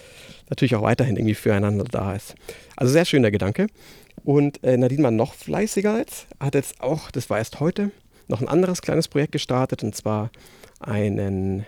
natürlich 0.51 0.75
auch 0.75 0.83
weiterhin 0.83 1.17
irgendwie 1.17 1.37
füreinander 1.37 1.85
da 1.85 2.15
ist. 2.15 2.35
Also 2.77 2.93
sehr 2.93 3.05
schöner 3.05 3.31
Gedanke. 3.31 3.69
Und 4.25 4.63
äh, 4.63 4.77
Nadine 4.77 5.05
war 5.05 5.11
noch 5.11 5.35
fleißiger 5.35 5.99
jetzt, 5.99 6.27
hat 6.39 6.55
jetzt 6.55 6.81
auch, 6.81 7.11
das 7.11 7.29
war 7.31 7.39
erst 7.39 7.61
heute, 7.61 7.91
noch 8.29 8.41
ein 8.41 8.49
anderes 8.49 8.83
kleines 8.83 9.09
Projekt 9.09 9.33
gestartet 9.33 9.83
und 9.83 9.95
zwar 9.97 10.31
einen 10.81 11.67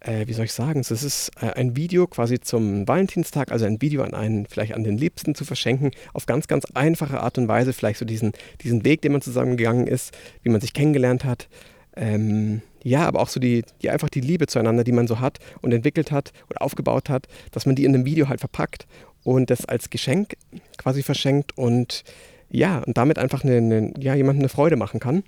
äh, 0.00 0.26
wie 0.26 0.32
soll 0.32 0.46
ich 0.46 0.52
sagen, 0.52 0.80
es 0.80 0.90
ist 0.90 1.30
äh, 1.40 1.52
ein 1.52 1.76
Video 1.76 2.06
quasi 2.06 2.40
zum 2.40 2.88
Valentinstag, 2.88 3.52
also 3.52 3.66
ein 3.66 3.80
Video 3.80 4.02
an 4.02 4.14
einen, 4.14 4.46
vielleicht 4.46 4.74
an 4.74 4.84
den 4.84 4.96
Liebsten 4.96 5.34
zu 5.34 5.44
verschenken, 5.44 5.90
auf 6.14 6.26
ganz, 6.26 6.48
ganz 6.48 6.64
einfache 6.74 7.20
Art 7.20 7.38
und 7.38 7.48
Weise, 7.48 7.72
vielleicht 7.72 7.98
so 7.98 8.04
diesen, 8.04 8.32
diesen 8.62 8.84
Weg, 8.84 9.02
den 9.02 9.12
man 9.12 9.20
zusammengegangen 9.20 9.86
ist, 9.86 10.16
wie 10.42 10.50
man 10.50 10.60
sich 10.60 10.72
kennengelernt 10.72 11.24
hat. 11.24 11.48
Ähm, 11.96 12.62
ja, 12.82 13.06
aber 13.06 13.20
auch 13.20 13.28
so 13.28 13.40
die, 13.40 13.62
die 13.82 13.90
einfach 13.90 14.08
die 14.08 14.22
Liebe 14.22 14.46
zueinander, 14.46 14.84
die 14.84 14.92
man 14.92 15.06
so 15.06 15.20
hat 15.20 15.38
und 15.60 15.72
entwickelt 15.72 16.10
hat 16.10 16.32
oder 16.48 16.62
aufgebaut 16.62 17.10
hat, 17.10 17.26
dass 17.50 17.66
man 17.66 17.74
die 17.74 17.84
in 17.84 17.94
einem 17.94 18.06
Video 18.06 18.28
halt 18.28 18.40
verpackt 18.40 18.86
und 19.24 19.50
das 19.50 19.64
als 19.64 19.90
Geschenk 19.90 20.36
quasi 20.78 21.02
verschenkt 21.02 21.56
und 21.56 22.04
ja, 22.50 22.78
und 22.78 22.96
damit 22.96 23.18
einfach 23.18 23.44
eine, 23.44 23.56
eine, 23.56 23.92
ja, 23.98 24.14
jemandem 24.14 24.42
eine 24.42 24.48
Freude 24.48 24.76
machen 24.76 24.98
kann. 24.98 25.22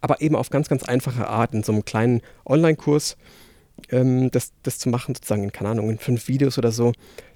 Aber 0.00 0.20
eben 0.20 0.36
auf 0.36 0.50
ganz, 0.50 0.68
ganz 0.68 0.82
einfache 0.84 1.28
Art 1.28 1.54
in 1.54 1.62
so 1.62 1.72
einem 1.72 1.84
kleinen 1.84 2.20
Online-Kurs 2.44 3.16
ähm, 3.90 4.30
das, 4.30 4.52
das 4.62 4.78
zu 4.78 4.88
machen, 4.88 5.14
sozusagen 5.14 5.44
in, 5.44 5.52
keine 5.52 5.70
Ahnung, 5.70 5.90
in 5.90 5.98
fünf 5.98 6.28
Videos 6.28 6.58
oder 6.58 6.72
so, 6.72 6.92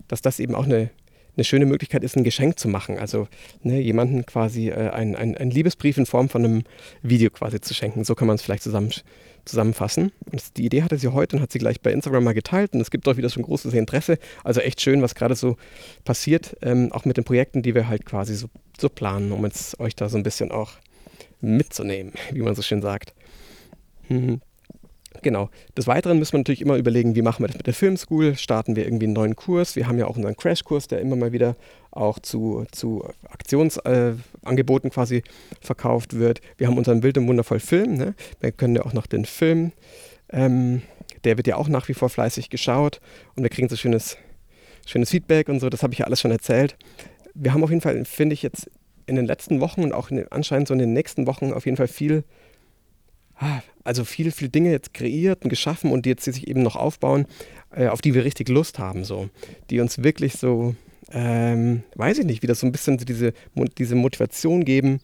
dass 0.06 0.23
das 0.23 0.38
eben 0.38 0.55
auch 0.55 0.64
eine, 0.64 0.90
eine 1.38 1.44
schöne 1.44 1.67
Möglichkeit 1.67 2.02
ist, 2.02 2.17
ein 2.17 2.25
Geschenk 2.25 2.58
zu 2.58 2.69
machen. 2.69 2.99
Also 2.99 3.29
ne, 3.62 3.81
jemanden 3.81 4.26
quasi 4.26 4.70
äh, 4.70 4.90
ein, 4.90 5.14
ein, 5.14 5.37
ein 5.37 5.50
Liebesbrief 5.50 5.96
in 5.96 6.05
Form 6.05 6.29
von 6.29 6.44
einem 6.44 6.64
Video 7.02 7.31
quasi 7.31 7.61
zu 7.61 7.75
schenken. 7.75 8.05
So 8.05 8.17
kann 8.17 8.26
man 8.26 8.35
es 8.35 8.43
vielleicht 8.43 8.64
zusammen, 8.64 8.93
zusammenfassen. 9.44 10.11
Und 10.31 10.56
die 10.56 10.67
Idee 10.67 10.82
hatte 10.82 10.99
sie 10.99 11.08
heute 11.08 11.37
und 11.37 11.43
hat 11.43 11.52
sie 11.52 11.61
gleich 11.61 11.81
bei 11.81 11.93
Instagram 11.93 12.25
mal 12.25 12.35
geteilt. 12.35 12.75
Und 12.75 12.81
es 12.81 12.90
gibt 12.90 13.06
auch 13.06 13.17
wieder 13.17 13.31
schon 13.31 13.44
großes 13.44 13.73
Interesse. 13.73 14.19
Also 14.43 14.61
echt 14.61 14.81
schön, 14.81 15.00
was 15.00 15.14
gerade 15.14 15.37
so 15.37 15.56
passiert, 16.05 16.56
ähm, 16.61 16.90
auch 16.90 17.05
mit 17.05 17.17
den 17.17 17.25
Projekten, 17.25 17.62
die 17.62 17.75
wir 17.75 17.88
halt 17.88 18.05
quasi 18.05 18.34
so, 18.34 18.49
so 18.79 18.88
planen, 18.88 19.31
um 19.31 19.44
jetzt 19.44 19.79
euch 19.79 19.94
da 19.94 20.08
so 20.08 20.17
ein 20.17 20.25
bisschen 20.25 20.50
auch 20.50 20.73
mitzunehmen, 21.41 22.14
wie 22.32 22.43
man 22.43 22.56
so 22.56 22.62
schön 22.62 22.82
sagt. 22.82 23.14
Mhm. 24.08 24.41
Genau. 25.23 25.50
Des 25.77 25.87
Weiteren 25.87 26.19
müssen 26.19 26.32
wir 26.32 26.39
natürlich 26.39 26.60
immer 26.60 26.77
überlegen, 26.77 27.15
wie 27.15 27.22
machen 27.22 27.43
wir 27.43 27.48
das 27.48 27.56
mit 27.56 27.67
der 27.67 27.75
Filmschool? 27.75 28.37
Starten 28.37 28.77
wir 28.77 28.84
irgendwie 28.84 29.06
einen 29.06 29.15
neuen 29.15 29.37
Kurs? 29.37 29.77
Wir 29.77 29.87
haben 29.89 29.98
ja 29.98 30.06
auch 30.06 30.17
unseren 30.17 30.37
Crashkurs, 30.37 30.89
der 30.89 31.01
immer 31.01 31.17
mal 31.17 31.32
wieder 31.32 31.56
auch 31.91 32.19
zu, 32.19 32.65
zu 32.70 33.05
Aktionsangeboten 33.29 34.91
äh, 34.91 34.93
quasi 34.93 35.22
verkauft 35.60 36.19
wird. 36.19 36.41
Wir 36.56 36.69
haben 36.69 36.79
unseren 36.79 37.03
Wild 37.03 37.19
und 37.19 37.27
Wundervoll 37.29 37.60
Film. 37.60 37.94
Ne? 37.94 38.15
Wir 38.41 38.53
können 38.53 38.77
ja 38.77 38.84
auch 38.84 38.93
noch 38.93 39.06
den 39.06 39.25
Film, 39.25 39.72
ähm, 40.31 40.82
der 41.25 41.37
wird 41.37 41.46
ja 41.46 41.56
auch 41.56 41.69
nach 41.69 41.89
wie 41.89 41.94
vor 41.94 42.08
fleißig 42.08 42.51
geschaut 42.51 43.01
und 43.34 43.43
wir 43.43 43.51
kriegen 43.51 43.69
so 43.69 43.77
schönes, 43.77 44.17
schönes 44.87 45.10
Feedback 45.10 45.48
und 45.48 45.60
so. 45.60 45.69
Das 45.69 45.82
habe 45.82 45.93
ich 45.93 46.01
ja 46.01 46.06
alles 46.06 46.20
schon 46.20 46.31
erzählt. 46.31 46.77
Wir 47.34 47.53
haben 47.53 47.65
auf 47.65 47.70
jeden 47.70 47.82
Fall, 47.82 48.05
finde 48.05 48.34
ich, 48.34 48.43
jetzt 48.43 48.70
in 49.06 49.17
den 49.17 49.27
letzten 49.27 49.60
Wochen 49.60 49.82
und 49.82 49.93
auch 49.93 50.08
den, 50.08 50.31
anscheinend 50.31 50.69
so 50.69 50.75
in 50.75 50.79
den 50.79 50.93
nächsten 50.93 51.27
Wochen 51.27 51.53
auf 51.53 51.65
jeden 51.65 51.77
Fall 51.77 51.89
viel 51.89 52.25
also 53.84 54.04
viele, 54.04 54.30
viele 54.30 54.50
Dinge 54.50 54.70
jetzt 54.70 54.94
kreiert 54.94 55.44
und 55.44 55.50
geschaffen 55.50 55.90
und 55.92 56.04
die 56.04 56.10
jetzt 56.10 56.24
sich 56.24 56.48
eben 56.48 56.62
noch 56.62 56.76
aufbauen, 56.76 57.26
äh, 57.70 57.88
auf 57.88 58.00
die 58.00 58.14
wir 58.14 58.24
richtig 58.24 58.48
Lust 58.48 58.78
haben, 58.78 59.04
so. 59.04 59.28
Die 59.70 59.80
uns 59.80 60.02
wirklich 60.02 60.34
so, 60.34 60.74
ähm, 61.10 61.82
weiß 61.94 62.18
ich 62.18 62.26
nicht, 62.26 62.42
wieder 62.42 62.54
so 62.54 62.66
ein 62.66 62.72
bisschen 62.72 62.98
diese, 62.98 63.32
diese 63.76 63.94
Motivation 63.94 64.64
geben 64.64 65.00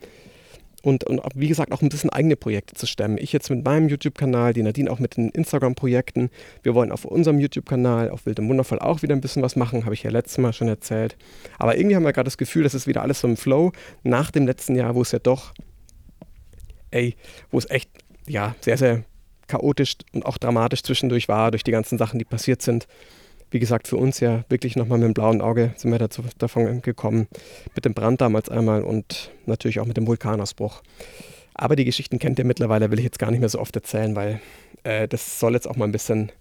und, 0.85 1.05
und 1.05 1.23
wie 1.35 1.49
gesagt 1.49 1.73
auch 1.73 1.81
ein 1.81 1.89
bisschen 1.89 2.11
eigene 2.11 2.37
Projekte 2.37 2.75
zu 2.75 2.87
stemmen. 2.87 3.17
Ich 3.19 3.33
jetzt 3.33 3.49
mit 3.49 3.65
meinem 3.65 3.89
YouTube-Kanal, 3.89 4.53
die 4.53 4.63
Nadine 4.63 4.91
auch 4.91 4.99
mit 4.99 5.17
den 5.17 5.31
Instagram-Projekten. 5.31 6.29
Wir 6.63 6.75
wollen 6.75 6.93
auf 6.93 7.07
unserem 7.07 7.41
YouTube-Kanal, 7.41 8.11
auf 8.11 8.27
Wild 8.27 8.39
und 8.39 8.51
Wundervoll, 8.51 8.81
auch 8.81 9.01
wieder 9.01 9.15
ein 9.15 9.23
bisschen 9.23 9.43
was 9.43 9.57
machen, 9.57 9.87
habe 9.87 9.95
ich 9.95 10.03
ja 10.03 10.11
letztes 10.11 10.39
Mal 10.39 10.53
schon 10.53 10.69
erzählt. 10.69 11.17
Aber 11.59 11.79
irgendwie 11.79 11.97
haben 11.97 12.03
wir 12.03 12.13
gerade 12.13 12.27
das 12.27 12.37
Gefühl, 12.37 12.65
das 12.65 12.75
ist 12.75 12.87
wieder 12.87 13.01
alles 13.01 13.21
so 13.21 13.29
im 13.29 13.39
Flow 13.39 13.73
nach 14.03 14.31
dem 14.31 14.47
letzten 14.47 14.77
Jahr, 14.77 14.95
wo 14.95 15.01
es 15.01 15.13
ja 15.13 15.19
doch, 15.19 15.55
ey, 16.91 17.17
wo 17.51 17.57
es 17.57 17.71
echt 17.71 17.91
ja, 18.27 18.55
sehr, 18.61 18.77
sehr 18.77 19.05
chaotisch 19.47 19.97
und 20.13 20.25
auch 20.25 20.39
dramatisch 20.39 20.83
zwischendurch 20.83 21.29
war, 21.29 21.51
durch 21.51 21.65
die 21.65 21.71
ganzen 21.71 21.99
Sachen, 21.99 22.19
die 22.19 22.25
passiert 22.25 22.63
sind. 22.63 22.87
Wie 23.51 23.59
gesagt, 23.59 23.87
für 23.87 23.97
uns 23.97 24.21
ja 24.21 24.45
wirklich 24.49 24.75
nochmal 24.75 24.99
mit 24.99 25.07
dem 25.07 25.15
blauen 25.15 25.41
Auge 25.41 25.75
sind 25.77 25.93
wir 25.93 25.99
dazu, 25.99 26.25
davon 26.39 26.83
gekommen. 26.83 27.29
Mit 27.75 27.85
dem 27.85 27.95
Brand 27.95 28.21
damals 28.21 28.49
einmal 28.49 28.83
und 28.83 29.31
natürlich 29.47 29.81
auch 29.81 29.87
mit 29.87 29.97
dem 29.97 30.07
Vulkanausbruch. 30.07 30.83
Aber 31.55 31.77
die 31.77 31.85
Geschichten 31.85 32.19
kennt 32.19 32.39
ihr 32.39 32.45
mittlerweile, 32.45 32.91
will 32.91 32.99
ich 32.99 33.05
jetzt 33.05 33.19
gar 33.19 33.31
nicht 33.31 33.41
mehr 33.41 33.49
so 33.49 33.61
oft 33.61 33.77
erzählen, 33.77 34.17
weil 34.17 34.41
äh, 34.83 35.07
das 35.07 35.39
soll 35.39 35.55
jetzt 35.55 35.69
auch 35.69 35.77
mal 35.77 35.85
ein 35.85 35.93
bisschen, 35.93 36.33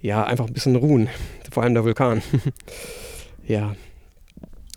ja, 0.00 0.24
einfach 0.24 0.46
ein 0.46 0.54
bisschen 0.54 0.76
ruhen. 0.76 1.08
Vor 1.50 1.62
allem 1.62 1.74
der 1.74 1.84
Vulkan. 1.84 2.22
ja. 3.46 3.76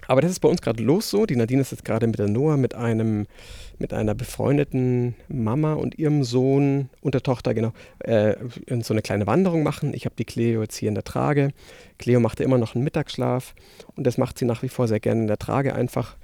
Aber 0.07 0.21
das 0.21 0.31
ist 0.31 0.39
bei 0.39 0.49
uns 0.49 0.61
gerade 0.61 0.83
los 0.83 1.09
so. 1.09 1.25
Die 1.25 1.35
Nadine 1.35 1.61
ist 1.61 1.71
jetzt 1.71 1.85
gerade 1.85 2.07
mit 2.07 2.19
der 2.19 2.27
Noah, 2.27 2.57
mit 2.57 2.75
einem, 2.75 3.27
mit 3.79 3.93
einer 3.93 4.13
befreundeten 4.13 5.15
Mama 5.27 5.73
und 5.73 5.97
ihrem 5.97 6.23
Sohn 6.23 6.89
und 7.01 7.13
der 7.13 7.23
Tochter, 7.23 7.53
genau, 7.53 7.71
äh, 7.99 8.35
so 8.81 8.93
eine 8.93 9.01
kleine 9.01 9.25
Wanderung 9.25 9.63
machen. 9.63 9.93
Ich 9.93 10.05
habe 10.05 10.15
die 10.17 10.25
Cleo 10.25 10.61
jetzt 10.61 10.77
hier 10.77 10.89
in 10.89 10.95
der 10.95 11.03
Trage. 11.03 11.51
Cleo 11.97 12.19
machte 12.19 12.43
immer 12.43 12.57
noch 12.57 12.75
einen 12.75 12.83
Mittagsschlaf 12.83 13.55
und 13.95 14.05
das 14.05 14.17
macht 14.17 14.37
sie 14.37 14.45
nach 14.45 14.63
wie 14.63 14.69
vor 14.69 14.87
sehr 14.87 14.99
gerne 14.99 15.21
in 15.21 15.27
der 15.27 15.37
Trage 15.37 15.73
einfach. 15.73 16.17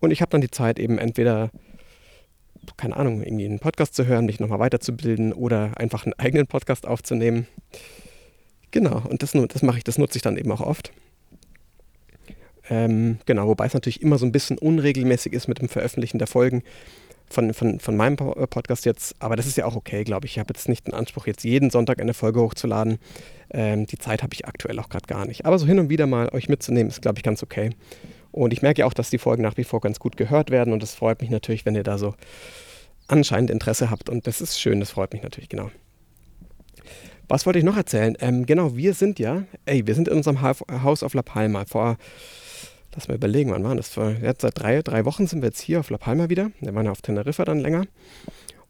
Und 0.00 0.10
ich 0.10 0.20
habe 0.20 0.30
dann 0.30 0.40
die 0.40 0.50
Zeit 0.50 0.78
eben 0.78 0.98
entweder 0.98 1.50
keine 2.76 2.96
Ahnung, 2.96 3.22
irgendwie 3.22 3.46
einen 3.46 3.58
Podcast 3.58 3.94
zu 3.94 4.06
hören, 4.06 4.26
mich 4.26 4.40
nochmal 4.40 4.58
weiterzubilden 4.58 5.32
oder 5.32 5.72
einfach 5.76 6.04
einen 6.04 6.14
eigenen 6.14 6.46
Podcast 6.46 6.86
aufzunehmen. 6.86 7.46
Genau, 8.70 9.02
und 9.08 9.22
das, 9.22 9.32
das 9.32 9.62
mache 9.62 9.78
ich, 9.78 9.84
das 9.84 9.98
nutze 9.98 10.16
ich 10.16 10.22
dann 10.22 10.36
eben 10.36 10.50
auch 10.52 10.60
oft. 10.60 10.92
Ähm, 12.70 13.18
genau, 13.26 13.48
wobei 13.48 13.66
es 13.66 13.74
natürlich 13.74 14.02
immer 14.02 14.18
so 14.18 14.26
ein 14.26 14.32
bisschen 14.32 14.58
unregelmäßig 14.58 15.32
ist 15.32 15.48
mit 15.48 15.60
dem 15.60 15.68
Veröffentlichen 15.68 16.18
der 16.18 16.28
Folgen 16.28 16.62
von, 17.32 17.54
von, 17.54 17.80
von 17.80 17.96
meinem 17.96 18.14
äh, 18.14 18.46
Podcast 18.46 18.84
jetzt. 18.84 19.14
Aber 19.18 19.36
das 19.36 19.46
ist 19.46 19.56
ja 19.56 19.64
auch 19.64 19.74
okay, 19.74 20.04
glaube 20.04 20.26
ich. 20.26 20.32
Ich 20.32 20.38
habe 20.38 20.52
jetzt 20.54 20.68
nicht 20.68 20.86
den 20.86 20.94
Anspruch, 20.94 21.26
jetzt 21.26 21.44
jeden 21.44 21.70
Sonntag 21.70 22.00
eine 22.00 22.14
Folge 22.14 22.40
hochzuladen. 22.40 22.98
Ähm, 23.50 23.86
die 23.86 23.98
Zeit 23.98 24.22
habe 24.22 24.34
ich 24.34 24.46
aktuell 24.46 24.78
auch 24.78 24.88
gerade 24.88 25.06
gar 25.06 25.26
nicht. 25.26 25.46
Aber 25.46 25.58
so 25.58 25.66
hin 25.66 25.78
und 25.78 25.88
wieder 25.88 26.06
mal 26.06 26.28
euch 26.32 26.48
mitzunehmen, 26.48 26.88
ist, 26.88 27.02
glaube 27.02 27.18
ich, 27.18 27.24
ganz 27.24 27.42
okay. 27.42 27.70
Und 28.30 28.52
ich 28.52 28.62
merke 28.62 28.80
ja 28.80 28.86
auch, 28.86 28.94
dass 28.94 29.10
die 29.10 29.18
Folgen 29.18 29.42
nach 29.42 29.56
wie 29.56 29.64
vor 29.64 29.80
ganz 29.80 29.98
gut 29.98 30.16
gehört 30.16 30.50
werden. 30.50 30.72
Und 30.72 30.82
es 30.82 30.94
freut 30.94 31.20
mich 31.20 31.30
natürlich, 31.30 31.66
wenn 31.66 31.74
ihr 31.74 31.82
da 31.82 31.98
so 31.98 32.14
anscheinend 33.08 33.50
Interesse 33.50 33.90
habt. 33.90 34.08
Und 34.08 34.26
das 34.26 34.40
ist 34.40 34.60
schön, 34.60 34.80
das 34.80 34.90
freut 34.90 35.12
mich 35.12 35.22
natürlich, 35.22 35.48
genau. 35.48 35.70
Was 37.28 37.46
wollte 37.46 37.58
ich 37.58 37.64
noch 37.64 37.76
erzählen? 37.76 38.16
Ähm, 38.20 38.46
genau, 38.46 38.76
wir 38.76 38.94
sind 38.94 39.18
ja, 39.18 39.44
ey, 39.64 39.86
wir 39.86 39.94
sind 39.94 40.08
in 40.08 40.16
unserem 40.16 40.42
Haus 40.42 41.02
auf 41.02 41.14
La 41.14 41.22
Palma. 41.22 41.64
Vor, 41.66 41.96
lass 42.94 43.08
mal 43.08 43.14
überlegen, 43.14 43.50
wann 43.50 43.64
war 43.64 43.74
das? 43.74 43.94
Ja, 43.94 44.32
seit 44.38 44.58
drei, 44.58 44.82
drei 44.82 45.04
Wochen 45.04 45.26
sind 45.26 45.42
wir 45.42 45.48
jetzt 45.48 45.60
hier 45.60 45.80
auf 45.80 45.90
La 45.90 45.98
Palma 45.98 46.28
wieder. 46.28 46.50
Wir 46.60 46.74
waren 46.74 46.86
ja 46.86 46.92
auf 46.92 47.02
Teneriffa 47.02 47.44
dann 47.44 47.60
länger. 47.60 47.86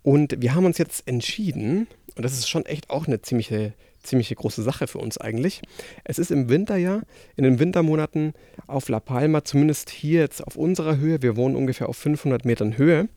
Und 0.02 0.41
wir 0.41 0.55
haben 0.55 0.64
uns 0.64 0.79
jetzt 0.79 1.07
entschieden, 1.07 1.87
und 2.17 2.25
das 2.25 2.33
ist 2.33 2.49
schon 2.49 2.67
echt 2.67 2.91
auch 2.91 3.07
eine 3.07 3.23
ziemliche, 3.23 3.73
ziemliche 4.02 4.35
große 4.35 4.62
Sache 4.62 4.87
für 4.87 4.99
uns 4.99 5.19
eigentlich. 5.19 5.62
Es 6.05 6.19
ist 6.19 6.31
im 6.31 6.49
Winter 6.49 6.76
ja, 6.76 7.02
in 7.37 7.45
den 7.45 7.59
Wintermonaten 7.59 8.35
auf 8.67 8.88
La 8.88 9.00
Palma, 9.00 9.45
zumindest 9.45 9.91
hier 9.91 10.21
jetzt 10.21 10.45
auf 10.45 10.57
unserer 10.57 10.97
Höhe, 10.97 11.23
wir 11.23 11.37
wohnen 11.37 11.57
ungefähr 11.57 11.88
auf 11.88 11.97
500 11.97 12.45
Metern 12.45 12.76
Höhe, 12.76 13.09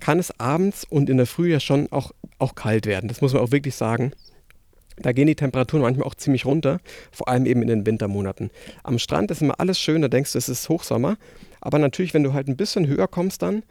kann 0.00 0.18
es 0.18 0.38
abends 0.38 0.84
und 0.84 1.08
in 1.08 1.16
der 1.16 1.26
Früh 1.26 1.50
ja 1.50 1.60
schon 1.60 1.90
auch, 1.92 2.12
auch 2.38 2.54
kalt 2.54 2.86
werden. 2.86 3.08
Das 3.08 3.20
muss 3.20 3.32
man 3.32 3.42
auch 3.42 3.52
wirklich 3.52 3.76
sagen. 3.76 4.12
Da 4.96 5.12
gehen 5.12 5.26
die 5.26 5.34
Temperaturen 5.34 5.82
manchmal 5.82 6.06
auch 6.06 6.14
ziemlich 6.14 6.46
runter, 6.46 6.80
vor 7.12 7.28
allem 7.28 7.46
eben 7.46 7.62
in 7.62 7.68
den 7.68 7.86
Wintermonaten. 7.86 8.50
Am 8.82 8.98
Strand 8.98 9.30
ist 9.30 9.42
immer 9.42 9.60
alles 9.60 9.78
schön, 9.78 10.02
da 10.02 10.08
denkst 10.08 10.32
du, 10.32 10.38
es 10.38 10.48
ist 10.48 10.68
Hochsommer. 10.68 11.16
Aber 11.60 11.78
natürlich, 11.78 12.14
wenn 12.14 12.22
du 12.22 12.32
halt 12.32 12.48
ein 12.48 12.56
bisschen 12.56 12.86
höher 12.86 13.08
kommst 13.08 13.42
dann, 13.42 13.62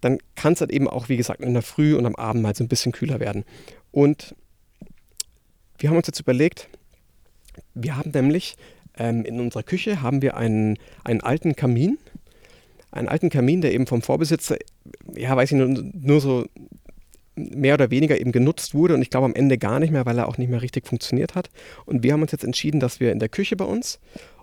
dann 0.00 0.18
kann 0.34 0.52
es 0.52 0.60
halt 0.60 0.70
eben 0.70 0.88
auch, 0.88 1.08
wie 1.08 1.16
gesagt, 1.16 1.40
in 1.40 1.54
der 1.54 1.62
Früh 1.62 1.94
und 1.94 2.04
am 2.04 2.14
Abend 2.16 2.42
mal 2.42 2.54
so 2.54 2.62
ein 2.62 2.68
bisschen 2.68 2.92
kühler 2.92 3.20
werden. 3.20 3.44
Und 3.90 4.34
wir 5.78 5.88
haben 5.88 5.96
uns 5.96 6.06
jetzt 6.06 6.20
überlegt, 6.20 6.68
wir 7.74 7.96
haben 7.96 8.10
nämlich 8.10 8.56
ähm, 8.98 9.24
in 9.24 9.40
unserer 9.40 9.62
Küche 9.62 10.02
haben 10.02 10.22
wir 10.22 10.36
einen, 10.36 10.78
einen 11.04 11.20
alten 11.20 11.56
Kamin, 11.56 11.98
einen 12.90 13.08
alten 13.08 13.30
Kamin, 13.30 13.60
der 13.60 13.72
eben 13.72 13.86
vom 13.86 14.02
Vorbesitzer, 14.02 14.56
ja, 15.16 15.34
weiß 15.36 15.52
ich 15.52 15.56
nur, 15.56 15.68
nur 15.68 16.20
so 16.20 16.46
mehr 17.36 17.74
oder 17.74 17.90
weniger 17.90 18.20
eben 18.20 18.32
genutzt 18.32 18.74
wurde 18.74 18.94
und 18.94 19.02
ich 19.02 19.10
glaube 19.10 19.26
am 19.26 19.34
Ende 19.34 19.58
gar 19.58 19.80
nicht 19.80 19.90
mehr, 19.90 20.06
weil 20.06 20.18
er 20.18 20.28
auch 20.28 20.38
nicht 20.38 20.50
mehr 20.50 20.62
richtig 20.62 20.86
funktioniert 20.86 21.34
hat. 21.34 21.50
Und 21.84 22.02
wir 22.02 22.12
haben 22.12 22.22
uns 22.22 22.32
jetzt 22.32 22.44
entschieden, 22.44 22.80
dass 22.80 23.00
wir 23.00 23.12
in 23.12 23.18
der 23.18 23.28
Küche 23.28 23.56
bei 23.56 23.64
uns 23.64 23.98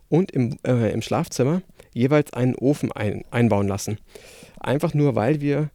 und 0.09 0.31
im, 0.31 0.57
äh, 0.65 0.91
im 0.91 1.01
Schlafzimmer 1.01 1.61
jeweils 1.93 2.33
einen 2.33 2.55
Ofen 2.55 2.91
ein, 2.91 3.23
einbauen 3.31 3.67
lassen. 3.67 3.97
Einfach 4.59 4.93
nur, 4.93 5.15
weil 5.15 5.41
wir, 5.41 5.69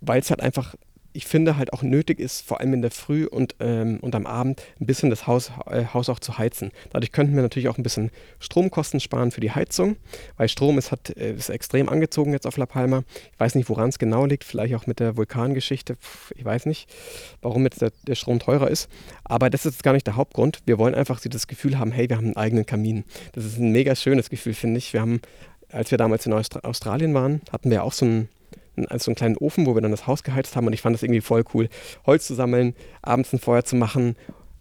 weil 0.00 0.20
es 0.20 0.30
halt 0.30 0.40
einfach 0.40 0.74
ich 1.12 1.26
finde 1.26 1.56
halt 1.56 1.72
auch 1.72 1.82
nötig 1.82 2.18
ist, 2.18 2.40
vor 2.46 2.60
allem 2.60 2.74
in 2.74 2.82
der 2.82 2.90
Früh 2.90 3.26
und, 3.26 3.56
ähm, 3.60 3.98
und 4.00 4.14
am 4.14 4.26
Abend 4.26 4.62
ein 4.80 4.86
bisschen 4.86 5.10
das 5.10 5.26
Haus, 5.26 5.52
äh, 5.66 5.84
Haus 5.92 6.08
auch 6.08 6.18
zu 6.18 6.38
heizen. 6.38 6.70
Dadurch 6.90 7.12
könnten 7.12 7.34
wir 7.34 7.42
natürlich 7.42 7.68
auch 7.68 7.78
ein 7.78 7.82
bisschen 7.82 8.10
Stromkosten 8.38 9.00
sparen 9.00 9.30
für 9.30 9.40
die 9.40 9.50
Heizung, 9.50 9.96
weil 10.36 10.48
Strom 10.48 10.78
ist, 10.78 10.90
hat, 10.90 11.10
äh, 11.16 11.32
ist 11.32 11.50
extrem 11.50 11.88
angezogen 11.88 12.32
jetzt 12.32 12.46
auf 12.46 12.56
La 12.56 12.66
Palma. 12.66 13.04
Ich 13.32 13.40
weiß 13.40 13.54
nicht, 13.54 13.68
woran 13.68 13.90
es 13.90 13.98
genau 13.98 14.26
liegt, 14.26 14.44
vielleicht 14.44 14.74
auch 14.74 14.86
mit 14.86 15.00
der 15.00 15.16
Vulkangeschichte. 15.16 15.96
Ich 16.36 16.44
weiß 16.44 16.66
nicht, 16.66 16.88
warum 17.42 17.64
jetzt 17.64 17.82
der, 17.82 17.92
der 18.06 18.14
Strom 18.14 18.38
teurer 18.38 18.70
ist. 18.70 18.88
Aber 19.24 19.50
das 19.50 19.66
ist 19.66 19.82
gar 19.82 19.92
nicht 19.92 20.06
der 20.06 20.16
Hauptgrund. 20.16 20.60
Wir 20.64 20.78
wollen 20.78 20.94
einfach 20.94 21.20
das 21.20 21.46
Gefühl 21.46 21.78
haben, 21.78 21.92
hey, 21.92 22.08
wir 22.08 22.16
haben 22.16 22.26
einen 22.26 22.36
eigenen 22.36 22.66
Kamin. 22.66 23.04
Das 23.32 23.44
ist 23.44 23.58
ein 23.58 23.72
mega 23.72 23.94
schönes 23.94 24.30
Gefühl, 24.30 24.54
finde 24.54 24.78
ich. 24.78 24.92
Wir 24.92 25.00
haben, 25.00 25.20
als 25.70 25.90
wir 25.90 25.98
damals 25.98 26.26
in 26.26 26.32
Australien 26.32 27.14
waren, 27.14 27.42
hatten 27.52 27.70
wir 27.70 27.84
auch 27.84 27.92
so 27.92 28.06
ein 28.06 28.28
also 28.88 29.10
einen 29.10 29.16
kleinen 29.16 29.36
Ofen, 29.36 29.66
wo 29.66 29.74
wir 29.74 29.82
dann 29.82 29.90
das 29.90 30.06
Haus 30.06 30.22
geheizt 30.22 30.56
haben 30.56 30.66
und 30.66 30.72
ich 30.72 30.80
fand 30.80 30.94
das 30.94 31.02
irgendwie 31.02 31.20
voll 31.20 31.44
cool, 31.54 31.68
Holz 32.06 32.26
zu 32.26 32.34
sammeln, 32.34 32.74
abends 33.02 33.32
ein 33.32 33.38
Feuer 33.38 33.64
zu 33.64 33.76
machen. 33.76 34.16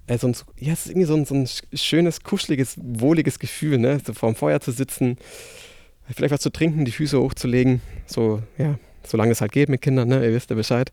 Also, 0.08 0.28
ja, 0.58 0.74
es 0.74 0.86
ist 0.86 0.90
irgendwie 0.92 1.08
so 1.08 1.16
ein, 1.16 1.26
so 1.26 1.36
ein 1.36 1.48
schönes, 1.74 2.24
kuscheliges, 2.24 2.76
wohliges 2.82 3.40
Gefühl, 3.40 3.78
ne? 3.78 4.00
so 4.04 4.14
vorm 4.14 4.36
Feuer 4.36 4.60
zu 4.60 4.72
sitzen, 4.72 5.18
vielleicht 6.10 6.34
was 6.34 6.42
zu 6.42 6.52
trinken, 6.52 6.84
die 6.84 6.92
Füße 6.92 7.20
hochzulegen, 7.20 7.82
so, 8.06 8.42
ja, 8.58 8.78
solange 9.04 9.32
es 9.32 9.42
halt 9.42 9.52
geht 9.52 9.70
mit 9.70 9.82
Kindern, 9.82 10.10
ne? 10.10 10.26
ihr 10.26 10.34
wisst 10.34 10.50
ja 10.50 10.56
Bescheid. 10.56 10.92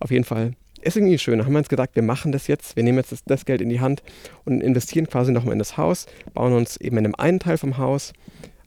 Auf 0.00 0.10
jeden 0.10 0.24
Fall 0.24 0.52
ist 0.82 0.96
irgendwie 0.96 1.18
schön. 1.18 1.38
Da 1.38 1.44
haben 1.44 1.52
wir 1.52 1.58
uns 1.58 1.68
gedacht, 1.68 1.90
wir 1.94 2.02
machen 2.02 2.32
das 2.32 2.46
jetzt, 2.46 2.76
wir 2.76 2.82
nehmen 2.82 2.98
jetzt 2.98 3.12
das, 3.12 3.24
das 3.24 3.44
Geld 3.44 3.60
in 3.60 3.68
die 3.68 3.80
Hand 3.80 4.02
und 4.44 4.60
investieren 4.60 5.06
quasi 5.08 5.32
nochmal 5.32 5.52
in 5.52 5.58
das 5.58 5.76
Haus, 5.76 6.06
bauen 6.34 6.52
uns 6.52 6.76
eben 6.76 6.96
in 6.98 7.04
dem 7.04 7.14
einen 7.14 7.40
Teil 7.40 7.58
vom 7.58 7.78
Haus 7.78 8.12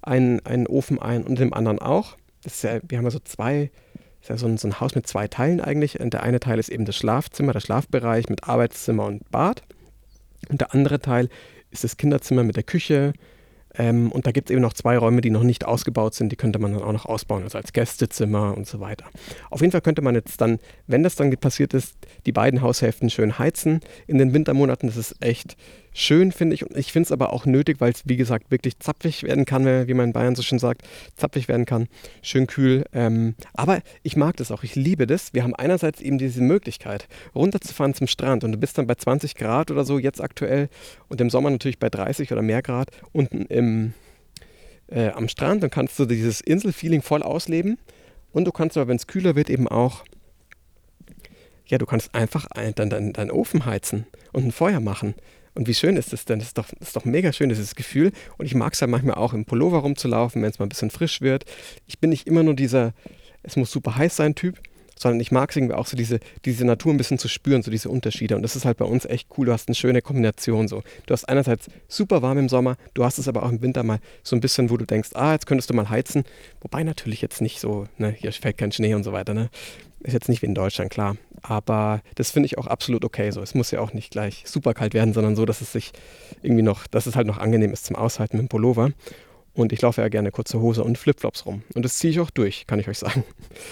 einen, 0.01 0.45
einen 0.45 0.67
Ofen 0.67 0.99
ein 0.99 1.23
und 1.23 1.39
in 1.39 1.47
dem 1.47 1.53
anderen 1.53 1.79
auch. 1.79 2.17
Das 2.43 2.55
ist 2.55 2.63
ja, 2.63 2.79
wir 2.87 2.97
haben 2.97 3.05
ja 3.05 3.11
so 3.11 3.19
zwei 3.19 3.69
ist 4.21 4.29
ja 4.29 4.37
so 4.37 4.47
ein, 4.47 4.57
so 4.57 4.67
ein 4.67 4.79
Haus 4.79 4.95
mit 4.95 5.07
zwei 5.07 5.27
Teilen 5.27 5.61
eigentlich. 5.61 5.99
Und 5.99 6.13
der 6.13 6.23
eine 6.23 6.39
Teil 6.39 6.59
ist 6.59 6.69
eben 6.69 6.85
das 6.85 6.95
Schlafzimmer, 6.95 7.53
der 7.53 7.61
Schlafbereich 7.61 8.29
mit 8.29 8.47
Arbeitszimmer 8.47 9.05
und 9.05 9.29
Bad. 9.31 9.63
Und 10.49 10.61
der 10.61 10.73
andere 10.73 10.99
Teil 10.99 11.29
ist 11.71 11.83
das 11.83 11.97
Kinderzimmer 11.97 12.43
mit 12.43 12.55
der 12.55 12.63
Küche, 12.63 13.13
ähm, 13.77 14.11
und 14.11 14.25
da 14.25 14.31
gibt 14.31 14.49
es 14.49 14.53
eben 14.53 14.61
noch 14.61 14.73
zwei 14.73 14.97
Räume, 14.97 15.21
die 15.21 15.29
noch 15.29 15.43
nicht 15.43 15.65
ausgebaut 15.65 16.15
sind. 16.15 16.31
Die 16.31 16.35
könnte 16.35 16.59
man 16.59 16.73
dann 16.73 16.81
auch 16.81 16.91
noch 16.91 17.05
ausbauen, 17.05 17.43
also 17.43 17.57
als 17.57 17.73
Gästezimmer 17.73 18.55
und 18.57 18.67
so 18.67 18.79
weiter. 18.79 19.05
Auf 19.49 19.61
jeden 19.61 19.71
Fall 19.71 19.81
könnte 19.81 20.01
man 20.01 20.15
jetzt 20.15 20.41
dann, 20.41 20.59
wenn 20.87 21.03
das 21.03 21.15
dann 21.15 21.31
passiert 21.37 21.73
ist, 21.73 21.95
die 22.25 22.31
beiden 22.31 22.61
Haushälften 22.61 23.09
schön 23.09 23.37
heizen 23.37 23.81
in 24.07 24.17
den 24.17 24.33
Wintermonaten. 24.33 24.87
Das 24.87 24.97
ist 24.97 25.15
echt 25.21 25.55
schön, 25.93 26.31
finde 26.31 26.53
ich. 26.53 26.65
Und 26.65 26.77
ich 26.77 26.91
finde 26.91 27.07
es 27.07 27.11
aber 27.11 27.33
auch 27.33 27.45
nötig, 27.45 27.79
weil 27.79 27.91
es, 27.91 28.03
wie 28.05 28.17
gesagt, 28.17 28.51
wirklich 28.51 28.79
zapfig 28.79 29.23
werden 29.23 29.45
kann, 29.45 29.65
wie 29.65 29.93
man 29.93 30.07
in 30.07 30.13
Bayern 30.13 30.35
so 30.35 30.41
schön 30.41 30.59
sagt, 30.59 30.83
zapfig 31.15 31.47
werden 31.47 31.65
kann. 31.65 31.87
Schön 32.21 32.47
kühl. 32.47 32.85
Ähm, 32.93 33.35
aber 33.53 33.81
ich 34.03 34.15
mag 34.15 34.37
das 34.37 34.51
auch. 34.51 34.63
Ich 34.63 34.75
liebe 34.75 35.07
das. 35.07 35.33
Wir 35.33 35.43
haben 35.43 35.55
einerseits 35.55 36.01
eben 36.01 36.17
diese 36.17 36.41
Möglichkeit, 36.41 37.07
runterzufahren 37.35 37.93
zum 37.93 38.07
Strand 38.07 38.43
und 38.43 38.51
du 38.51 38.57
bist 38.57 38.77
dann 38.77 38.87
bei 38.87 38.95
20 38.95 39.35
Grad 39.35 39.71
oder 39.71 39.85
so 39.85 39.99
jetzt 39.99 40.21
aktuell 40.21 40.69
und 41.07 41.21
im 41.21 41.29
Sommer 41.29 41.49
natürlich 41.49 41.79
bei 41.79 41.89
30 41.89 42.31
oder 42.31 42.41
mehr 42.41 42.61
Grad 42.61 42.89
unten 43.11 43.45
im, 43.45 43.93
äh, 44.87 45.09
am 45.09 45.27
Strand. 45.27 45.63
Dann 45.63 45.69
kannst 45.69 45.97
du 45.99 46.05
dieses 46.05 46.41
Inselfeeling 46.41 47.01
voll 47.01 47.23
ausleben. 47.23 47.77
Und 48.31 48.45
du 48.45 48.51
kannst 48.51 48.77
aber, 48.77 48.87
wenn 48.87 48.97
es 48.97 49.07
kühler 49.07 49.35
wird, 49.35 49.49
eben 49.49 49.67
auch 49.67 50.03
ja, 51.69 51.77
du 51.77 51.85
kannst 51.85 52.15
einfach 52.15 52.47
dann 52.75 52.89
deinen 52.89 53.13
dein 53.13 53.31
Ofen 53.31 53.65
heizen 53.65 54.07
und 54.33 54.45
ein 54.45 54.51
Feuer 54.51 54.79
machen. 54.79 55.13
Und 55.55 55.67
wie 55.67 55.73
schön 55.73 55.97
ist 55.97 56.13
das 56.13 56.25
denn? 56.25 56.39
Das 56.39 56.49
ist 56.49 56.57
doch, 56.57 56.67
das 56.79 56.89
ist 56.89 56.95
doch 56.95 57.05
mega 57.05 57.33
schön, 57.33 57.49
dieses 57.49 57.75
Gefühl. 57.75 58.11
Und 58.37 58.45
ich 58.45 58.55
mag 58.55 58.73
es 58.73 58.81
halt 58.81 58.91
manchmal 58.91 59.15
auch 59.15 59.33
im 59.33 59.45
Pullover 59.45 59.79
rumzulaufen, 59.79 60.41
wenn 60.41 60.49
es 60.49 60.59
mal 60.59 60.65
ein 60.65 60.69
bisschen 60.69 60.91
frisch 60.91 61.21
wird. 61.21 61.45
Ich 61.87 61.99
bin 61.99 62.09
nicht 62.09 62.27
immer 62.27 62.43
nur 62.43 62.53
dieser, 62.53 62.93
es 63.43 63.55
muss 63.55 63.71
super 63.71 63.95
heiß 63.95 64.15
sein 64.15 64.35
Typ, 64.35 64.59
sondern 64.99 65.21
ich 65.21 65.31
mag 65.31 65.49
es 65.49 65.55
irgendwie 65.55 65.75
auch 65.75 65.87
so 65.87 65.95
diese, 65.95 66.19
diese 66.45 66.65
Natur 66.65 66.93
ein 66.93 66.97
bisschen 66.97 67.17
zu 67.17 67.29
spüren, 67.29 67.63
so 67.63 67.71
diese 67.71 67.89
Unterschiede. 67.89 68.35
Und 68.35 68.41
das 68.41 68.55
ist 68.55 68.65
halt 68.65 68.77
bei 68.77 68.85
uns 68.85 69.05
echt 69.05 69.29
cool. 69.37 69.45
Du 69.45 69.53
hast 69.53 69.69
eine 69.69 69.75
schöne 69.75 70.01
Kombination 70.01 70.67
so. 70.67 70.83
Du 71.05 71.13
hast 71.13 71.27
einerseits 71.27 71.67
super 71.87 72.21
warm 72.21 72.37
im 72.37 72.49
Sommer, 72.49 72.75
du 72.93 73.05
hast 73.05 73.17
es 73.17 73.27
aber 73.27 73.43
auch 73.43 73.49
im 73.49 73.61
Winter 73.61 73.83
mal 73.83 73.99
so 74.23 74.35
ein 74.35 74.41
bisschen, 74.41 74.69
wo 74.69 74.77
du 74.77 74.85
denkst, 74.85 75.11
ah, 75.13 75.31
jetzt 75.31 75.47
könntest 75.47 75.69
du 75.69 75.73
mal 75.73 75.89
heizen. 75.89 76.25
Wobei 76.61 76.83
natürlich 76.83 77.21
jetzt 77.21 77.41
nicht 77.41 77.59
so, 77.59 77.87
ne, 77.97 78.11
hier 78.11 78.31
fällt 78.33 78.57
kein 78.57 78.73
Schnee 78.73 78.93
und 78.93 79.03
so 79.03 79.13
weiter, 79.13 79.33
ne. 79.33 79.49
Ist 80.01 80.13
jetzt 80.13 80.29
nicht 80.29 80.41
wie 80.41 80.45
in 80.45 80.55
Deutschland, 80.55 80.91
klar. 80.91 81.17
Aber 81.41 82.01
das 82.15 82.31
finde 82.31 82.47
ich 82.47 82.57
auch 82.57 82.67
absolut 82.67 83.05
okay 83.05 83.31
so. 83.31 83.41
Es 83.41 83.55
muss 83.55 83.71
ja 83.71 83.79
auch 83.79 83.93
nicht 83.93 84.11
gleich 84.11 84.43
super 84.45 84.73
kalt 84.73 84.93
werden, 84.93 85.13
sondern 85.13 85.35
so, 85.35 85.45
dass 85.45 85.61
es 85.61 85.71
sich 85.71 85.91
irgendwie 86.41 86.63
noch, 86.63 86.87
dass 86.87 87.05
es 87.05 87.15
halt 87.15 87.27
noch 87.27 87.37
angenehm 87.37 87.73
ist 87.73 87.85
zum 87.85 87.95
Aushalten 87.95 88.37
mit 88.37 88.45
dem 88.45 88.49
Pullover. 88.49 88.91
Und 89.53 89.73
ich 89.73 89.81
laufe 89.81 90.01
ja 90.01 90.07
gerne 90.07 90.31
kurze 90.31 90.59
Hose 90.59 90.83
und 90.83 90.97
Flipflops 90.97 91.45
rum. 91.45 91.63
Und 91.73 91.83
das 91.83 91.97
ziehe 91.97 92.11
ich 92.11 92.19
auch 92.19 92.29
durch, 92.29 92.67
kann 92.67 92.79
ich 92.79 92.87
euch 92.87 92.99
sagen. 92.99 93.23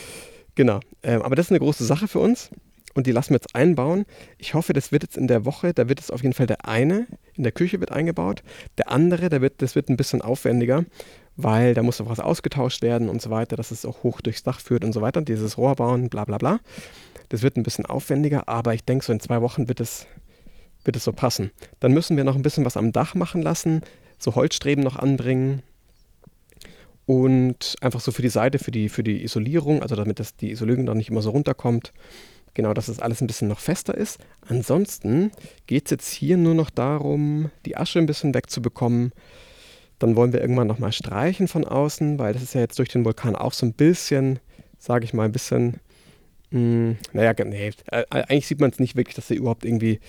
genau. 0.56 0.80
Ähm, 1.04 1.22
aber 1.22 1.36
das 1.36 1.48
ist 1.48 1.52
eine 1.52 1.60
große 1.60 1.86
Sache 1.86 2.08
für 2.08 2.20
uns. 2.20 2.50
Und 2.94 3.06
die 3.06 3.12
lassen 3.12 3.30
wir 3.30 3.36
jetzt 3.36 3.56
einbauen. 3.56 4.06
Ich 4.40 4.56
hoffe, 4.56 4.74
das 4.74 4.92
wird 4.92 5.04
jetzt 5.04 5.18
in 5.18 5.28
der 5.28 5.46
Woche, 5.46 5.72
da 5.72 5.88
wird 5.88 6.00
es 6.00 6.10
auf 6.10 6.24
jeden 6.24 6.34
Fall 6.34 6.48
der 6.48 6.66
eine 6.66 7.06
in 7.36 7.44
der 7.44 7.52
Küche 7.52 7.80
wird 7.80 7.92
eingebaut. 7.92 8.42
Der 8.80 8.92
andere, 8.92 9.30
der 9.30 9.42
wird, 9.42 9.62
das 9.62 9.76
wird 9.76 9.90
ein 9.90 9.98
bisschen 9.98 10.24
aufwendiger, 10.24 10.84
weil 11.38 11.76
da 11.76 11.84
muss 11.84 12.00
noch 12.00 12.10
was 12.10 12.20
ausgetauscht 12.20 12.82
werden 12.82 13.10
und 13.10 13.22
so 13.22 13.30
weiter, 13.30 13.56
dass 13.56 13.72
es 13.72 13.86
auch 13.86 14.04
hoch 14.04 14.22
durchs 14.22 14.44
Dach 14.44 14.60
führt 14.60 14.84
und 14.84 14.92
so 14.92 15.02
weiter. 15.02 15.22
Dieses 15.22 15.58
Rohr 15.58 15.76
bauen, 15.76 16.10
bla 16.10 16.26
bla 16.26 16.38
bla. 16.38 16.60
Das 17.30 17.44
wird 17.44 17.58
ein 17.58 17.64
bisschen 17.64 17.86
aufwendiger, 17.86 18.50
aber 18.50 18.74
ich 18.74 18.84
denke, 18.84 19.06
so 19.06 19.14
in 19.14 19.20
zwei 19.20 19.42
Wochen 19.42 19.68
wird 19.68 19.80
es, 19.80 20.08
wird 20.84 20.96
es 20.96 21.04
so 21.04 21.14
passen. 21.14 21.52
Dann 21.80 21.94
müssen 21.94 22.18
wir 22.18 22.24
noch 22.24 22.36
ein 22.36 22.42
bisschen 22.42 22.66
was 22.66 22.76
am 22.78 22.92
Dach 22.92 23.16
machen 23.16 23.42
lassen, 23.42 23.82
so 24.18 24.36
Holzstreben 24.36 24.84
noch 24.84 24.96
anbringen. 24.98 25.62
und 27.06 27.76
einfach 27.82 28.02
so 28.02 28.12
für 28.12 28.22
die 28.22 28.30
Seite, 28.30 28.60
für 28.60 28.72
die, 28.72 28.90
für 28.90 29.04
die 29.04 29.24
Isolierung, 29.24 29.82
also 29.82 29.96
damit 29.96 30.20
das, 30.20 30.36
die 30.36 30.52
Isolierung 30.52 30.86
dann 30.86 30.98
nicht 30.98 31.10
immer 31.10 31.22
so 31.22 31.30
runterkommt. 31.30 31.94
Genau, 32.54 32.74
dass 32.74 32.88
das 32.88 33.00
alles 33.00 33.22
ein 33.22 33.28
bisschen 33.28 33.48
noch 33.48 33.60
fester 33.60 33.96
ist. 33.96 34.20
Ansonsten 34.48 35.32
geht 35.68 35.86
es 35.86 35.92
jetzt 35.92 36.12
hier 36.12 36.38
nur 36.38 36.56
noch 36.56 36.70
darum, 36.70 37.52
die 37.66 37.78
Asche 37.78 38.00
ein 38.00 38.08
bisschen 38.08 38.34
wegzubekommen. 38.34 39.14
Dann 40.00 40.16
wollen 40.16 40.34
wir 40.34 40.42
irgendwann 40.42 40.68
nochmal 40.68 40.92
streichen 40.92 41.48
von 41.48 41.66
außen, 41.66 42.20
weil 42.20 42.34
das 42.34 42.44
ist 42.44 42.54
ja 42.54 42.62
jetzt 42.62 42.78
durch 42.80 42.90
den 42.90 43.06
Vulkan 43.06 43.36
auch 43.36 43.54
so 43.54 43.66
ein 43.66 43.74
bisschen, 43.74 44.40
sage 44.78 45.06
ich 45.06 45.14
mal, 45.14 45.26
ein 45.26 45.32
bisschen 45.32 45.80
Mm, 46.50 46.94
naja, 47.12 47.34
nee, 47.44 47.72
äh, 47.92 48.06
eigentlich 48.10 48.48
sieht 48.48 48.62
man 48.62 48.70
es 48.70 48.80
nicht 48.80 48.96
wirklich, 48.96 49.16
dass 49.16 49.28
da 49.28 49.36
überhaupt 49.36 49.66
irgendwie, 49.66 50.00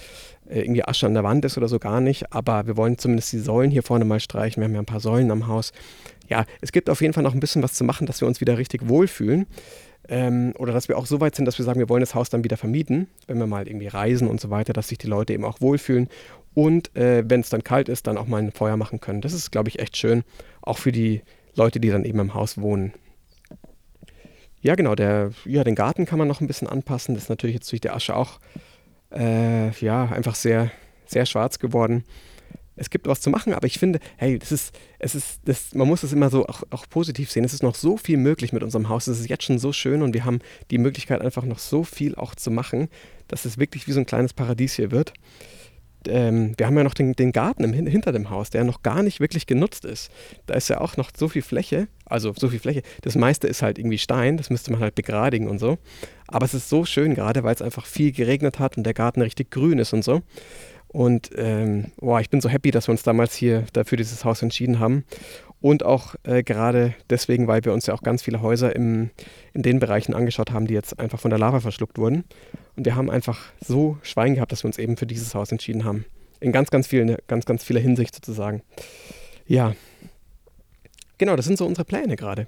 äh, 0.48 0.60
irgendwie 0.60 0.84
Asche 0.84 1.06
an 1.06 1.14
der 1.14 1.24
Wand 1.24 1.44
ist 1.44 1.58
oder 1.58 1.66
so 1.66 1.78
gar 1.78 2.00
nicht. 2.00 2.32
Aber 2.32 2.66
wir 2.66 2.76
wollen 2.76 2.96
zumindest 2.96 3.32
die 3.32 3.40
Säulen 3.40 3.70
hier 3.70 3.82
vorne 3.82 4.04
mal 4.04 4.20
streichen. 4.20 4.60
Wir 4.60 4.68
haben 4.68 4.74
ja 4.74 4.80
ein 4.80 4.86
paar 4.86 5.00
Säulen 5.00 5.30
am 5.30 5.48
Haus. 5.48 5.72
Ja, 6.28 6.44
es 6.60 6.70
gibt 6.70 6.90
auf 6.90 7.00
jeden 7.00 7.12
Fall 7.12 7.24
noch 7.24 7.34
ein 7.34 7.40
bisschen 7.40 7.62
was 7.62 7.74
zu 7.74 7.84
machen, 7.84 8.06
dass 8.06 8.20
wir 8.20 8.28
uns 8.28 8.40
wieder 8.40 8.56
richtig 8.56 8.88
wohlfühlen. 8.88 9.46
Ähm, 10.08 10.54
oder 10.58 10.72
dass 10.72 10.88
wir 10.88 10.96
auch 10.96 11.06
so 11.06 11.20
weit 11.20 11.34
sind, 11.34 11.44
dass 11.44 11.58
wir 11.58 11.64
sagen, 11.64 11.80
wir 11.80 11.88
wollen 11.88 12.00
das 12.00 12.14
Haus 12.14 12.30
dann 12.30 12.44
wieder 12.44 12.56
vermieten, 12.56 13.08
wenn 13.26 13.38
wir 13.38 13.46
mal 13.46 13.66
irgendwie 13.66 13.88
reisen 13.88 14.28
und 14.28 14.40
so 14.40 14.48
weiter, 14.48 14.72
dass 14.72 14.88
sich 14.88 14.98
die 14.98 15.08
Leute 15.08 15.32
eben 15.32 15.44
auch 15.44 15.60
wohlfühlen. 15.60 16.08
Und 16.54 16.94
äh, 16.96 17.24
wenn 17.26 17.40
es 17.40 17.50
dann 17.50 17.62
kalt 17.62 17.88
ist, 17.88 18.06
dann 18.06 18.18
auch 18.18 18.26
mal 18.26 18.38
ein 18.42 18.52
Feuer 18.52 18.76
machen 18.76 19.00
können. 19.00 19.20
Das 19.20 19.32
ist, 19.32 19.52
glaube 19.52 19.68
ich, 19.68 19.78
echt 19.78 19.96
schön. 19.96 20.24
Auch 20.62 20.78
für 20.78 20.92
die 20.92 21.22
Leute, 21.54 21.80
die 21.80 21.90
dann 21.90 22.04
eben 22.04 22.18
im 22.18 22.34
Haus 22.34 22.58
wohnen. 22.58 22.92
Ja, 24.60 24.74
genau, 24.74 24.94
der, 24.94 25.30
ja, 25.44 25.62
den 25.62 25.74
Garten 25.74 26.04
kann 26.04 26.18
man 26.18 26.26
noch 26.26 26.40
ein 26.40 26.46
bisschen 26.46 26.68
anpassen. 26.68 27.14
Das 27.14 27.24
ist 27.24 27.28
natürlich 27.28 27.54
jetzt 27.54 27.70
durch 27.70 27.80
die 27.80 27.90
Asche 27.90 28.16
auch 28.16 28.40
äh, 29.14 29.70
ja, 29.70 30.06
einfach 30.06 30.34
sehr, 30.34 30.70
sehr 31.06 31.26
schwarz 31.26 31.58
geworden. 31.58 32.04
Es 32.74 32.90
gibt 32.90 33.06
was 33.08 33.20
zu 33.20 33.30
machen, 33.30 33.54
aber 33.54 33.66
ich 33.66 33.78
finde, 33.78 33.98
hey, 34.16 34.38
das 34.38 34.52
ist, 34.52 34.78
es 35.00 35.14
ist, 35.16 35.40
das, 35.44 35.74
man 35.74 35.88
muss 35.88 36.04
es 36.04 36.12
immer 36.12 36.30
so 36.30 36.46
auch, 36.46 36.62
auch 36.70 36.88
positiv 36.88 37.30
sehen. 37.30 37.44
Es 37.44 37.52
ist 37.52 37.62
noch 37.62 37.74
so 37.74 37.96
viel 37.96 38.16
möglich 38.16 38.52
mit 38.52 38.62
unserem 38.62 38.88
Haus. 38.88 39.08
Es 39.08 39.18
ist 39.18 39.28
jetzt 39.28 39.44
schon 39.44 39.58
so 39.58 39.72
schön 39.72 40.02
und 40.02 40.14
wir 40.14 40.24
haben 40.24 40.40
die 40.70 40.78
Möglichkeit, 40.78 41.20
einfach 41.20 41.44
noch 41.44 41.58
so 41.58 41.82
viel 41.82 42.14
auch 42.14 42.34
zu 42.34 42.50
machen, 42.50 42.88
dass 43.26 43.44
es 43.44 43.58
wirklich 43.58 43.88
wie 43.88 43.92
so 43.92 44.00
ein 44.00 44.06
kleines 44.06 44.32
Paradies 44.32 44.74
hier 44.74 44.90
wird 44.90 45.12
ähm, 46.08 46.54
wir 46.56 46.66
haben 46.66 46.76
ja 46.76 46.84
noch 46.84 46.94
den, 46.94 47.12
den 47.12 47.32
Garten 47.32 47.64
im, 47.64 47.72
hinter 47.72 48.12
dem 48.12 48.30
Haus, 48.30 48.50
der 48.50 48.64
noch 48.64 48.82
gar 48.82 49.02
nicht 49.02 49.20
wirklich 49.20 49.46
genutzt 49.46 49.84
ist. 49.84 50.10
Da 50.46 50.54
ist 50.54 50.68
ja 50.68 50.80
auch 50.80 50.96
noch 50.96 51.10
so 51.16 51.28
viel 51.28 51.42
Fläche, 51.42 51.88
also 52.04 52.32
so 52.36 52.48
viel 52.48 52.58
Fläche. 52.58 52.82
Das 53.02 53.14
meiste 53.14 53.46
ist 53.46 53.62
halt 53.62 53.78
irgendwie 53.78 53.98
Stein, 53.98 54.36
das 54.36 54.50
müsste 54.50 54.72
man 54.72 54.80
halt 54.80 54.94
begradigen 54.94 55.48
und 55.48 55.58
so. 55.58 55.78
Aber 56.26 56.44
es 56.44 56.54
ist 56.54 56.68
so 56.68 56.84
schön, 56.84 57.14
gerade 57.14 57.42
weil 57.44 57.54
es 57.54 57.62
einfach 57.62 57.86
viel 57.86 58.12
geregnet 58.12 58.58
hat 58.58 58.76
und 58.76 58.84
der 58.84 58.94
Garten 58.94 59.22
richtig 59.22 59.50
grün 59.50 59.78
ist 59.78 59.92
und 59.92 60.04
so. 60.04 60.22
Und 60.88 61.30
ähm, 61.36 61.92
boah, 61.98 62.20
ich 62.20 62.30
bin 62.30 62.40
so 62.40 62.48
happy, 62.48 62.70
dass 62.70 62.88
wir 62.88 62.92
uns 62.92 63.02
damals 63.02 63.34
hier 63.34 63.64
dafür 63.72 63.96
dieses 63.96 64.24
Haus 64.24 64.42
entschieden 64.42 64.78
haben. 64.78 65.04
Und 65.60 65.84
auch 65.84 66.14
äh, 66.22 66.42
gerade 66.42 66.94
deswegen, 67.10 67.48
weil 67.48 67.64
wir 67.64 67.72
uns 67.72 67.86
ja 67.86 67.94
auch 67.94 68.02
ganz 68.02 68.22
viele 68.22 68.42
Häuser 68.42 68.74
im, 68.74 69.10
in 69.52 69.62
den 69.62 69.80
Bereichen 69.80 70.14
angeschaut 70.14 70.52
haben, 70.52 70.66
die 70.66 70.74
jetzt 70.74 70.98
einfach 71.00 71.18
von 71.18 71.30
der 71.30 71.38
Lava 71.38 71.60
verschluckt 71.60 71.98
wurden. 71.98 72.24
Und 72.76 72.86
wir 72.86 72.94
haben 72.94 73.10
einfach 73.10 73.40
so 73.60 73.98
Schwein 74.02 74.34
gehabt, 74.34 74.52
dass 74.52 74.62
wir 74.62 74.68
uns 74.68 74.78
eben 74.78 74.96
für 74.96 75.06
dieses 75.06 75.34
Haus 75.34 75.50
entschieden 75.50 75.84
haben. 75.84 76.04
In 76.40 76.52
ganz, 76.52 76.70
ganz 76.70 76.86
vielen, 76.86 77.16
ganz, 77.26 77.44
ganz 77.44 77.64
vieler 77.64 77.80
Hinsicht 77.80 78.14
sozusagen. 78.14 78.62
Ja. 79.46 79.74
Genau, 81.18 81.34
das 81.34 81.46
sind 81.46 81.58
so 81.58 81.66
unsere 81.66 81.84
Pläne 81.84 82.14
gerade. 82.14 82.46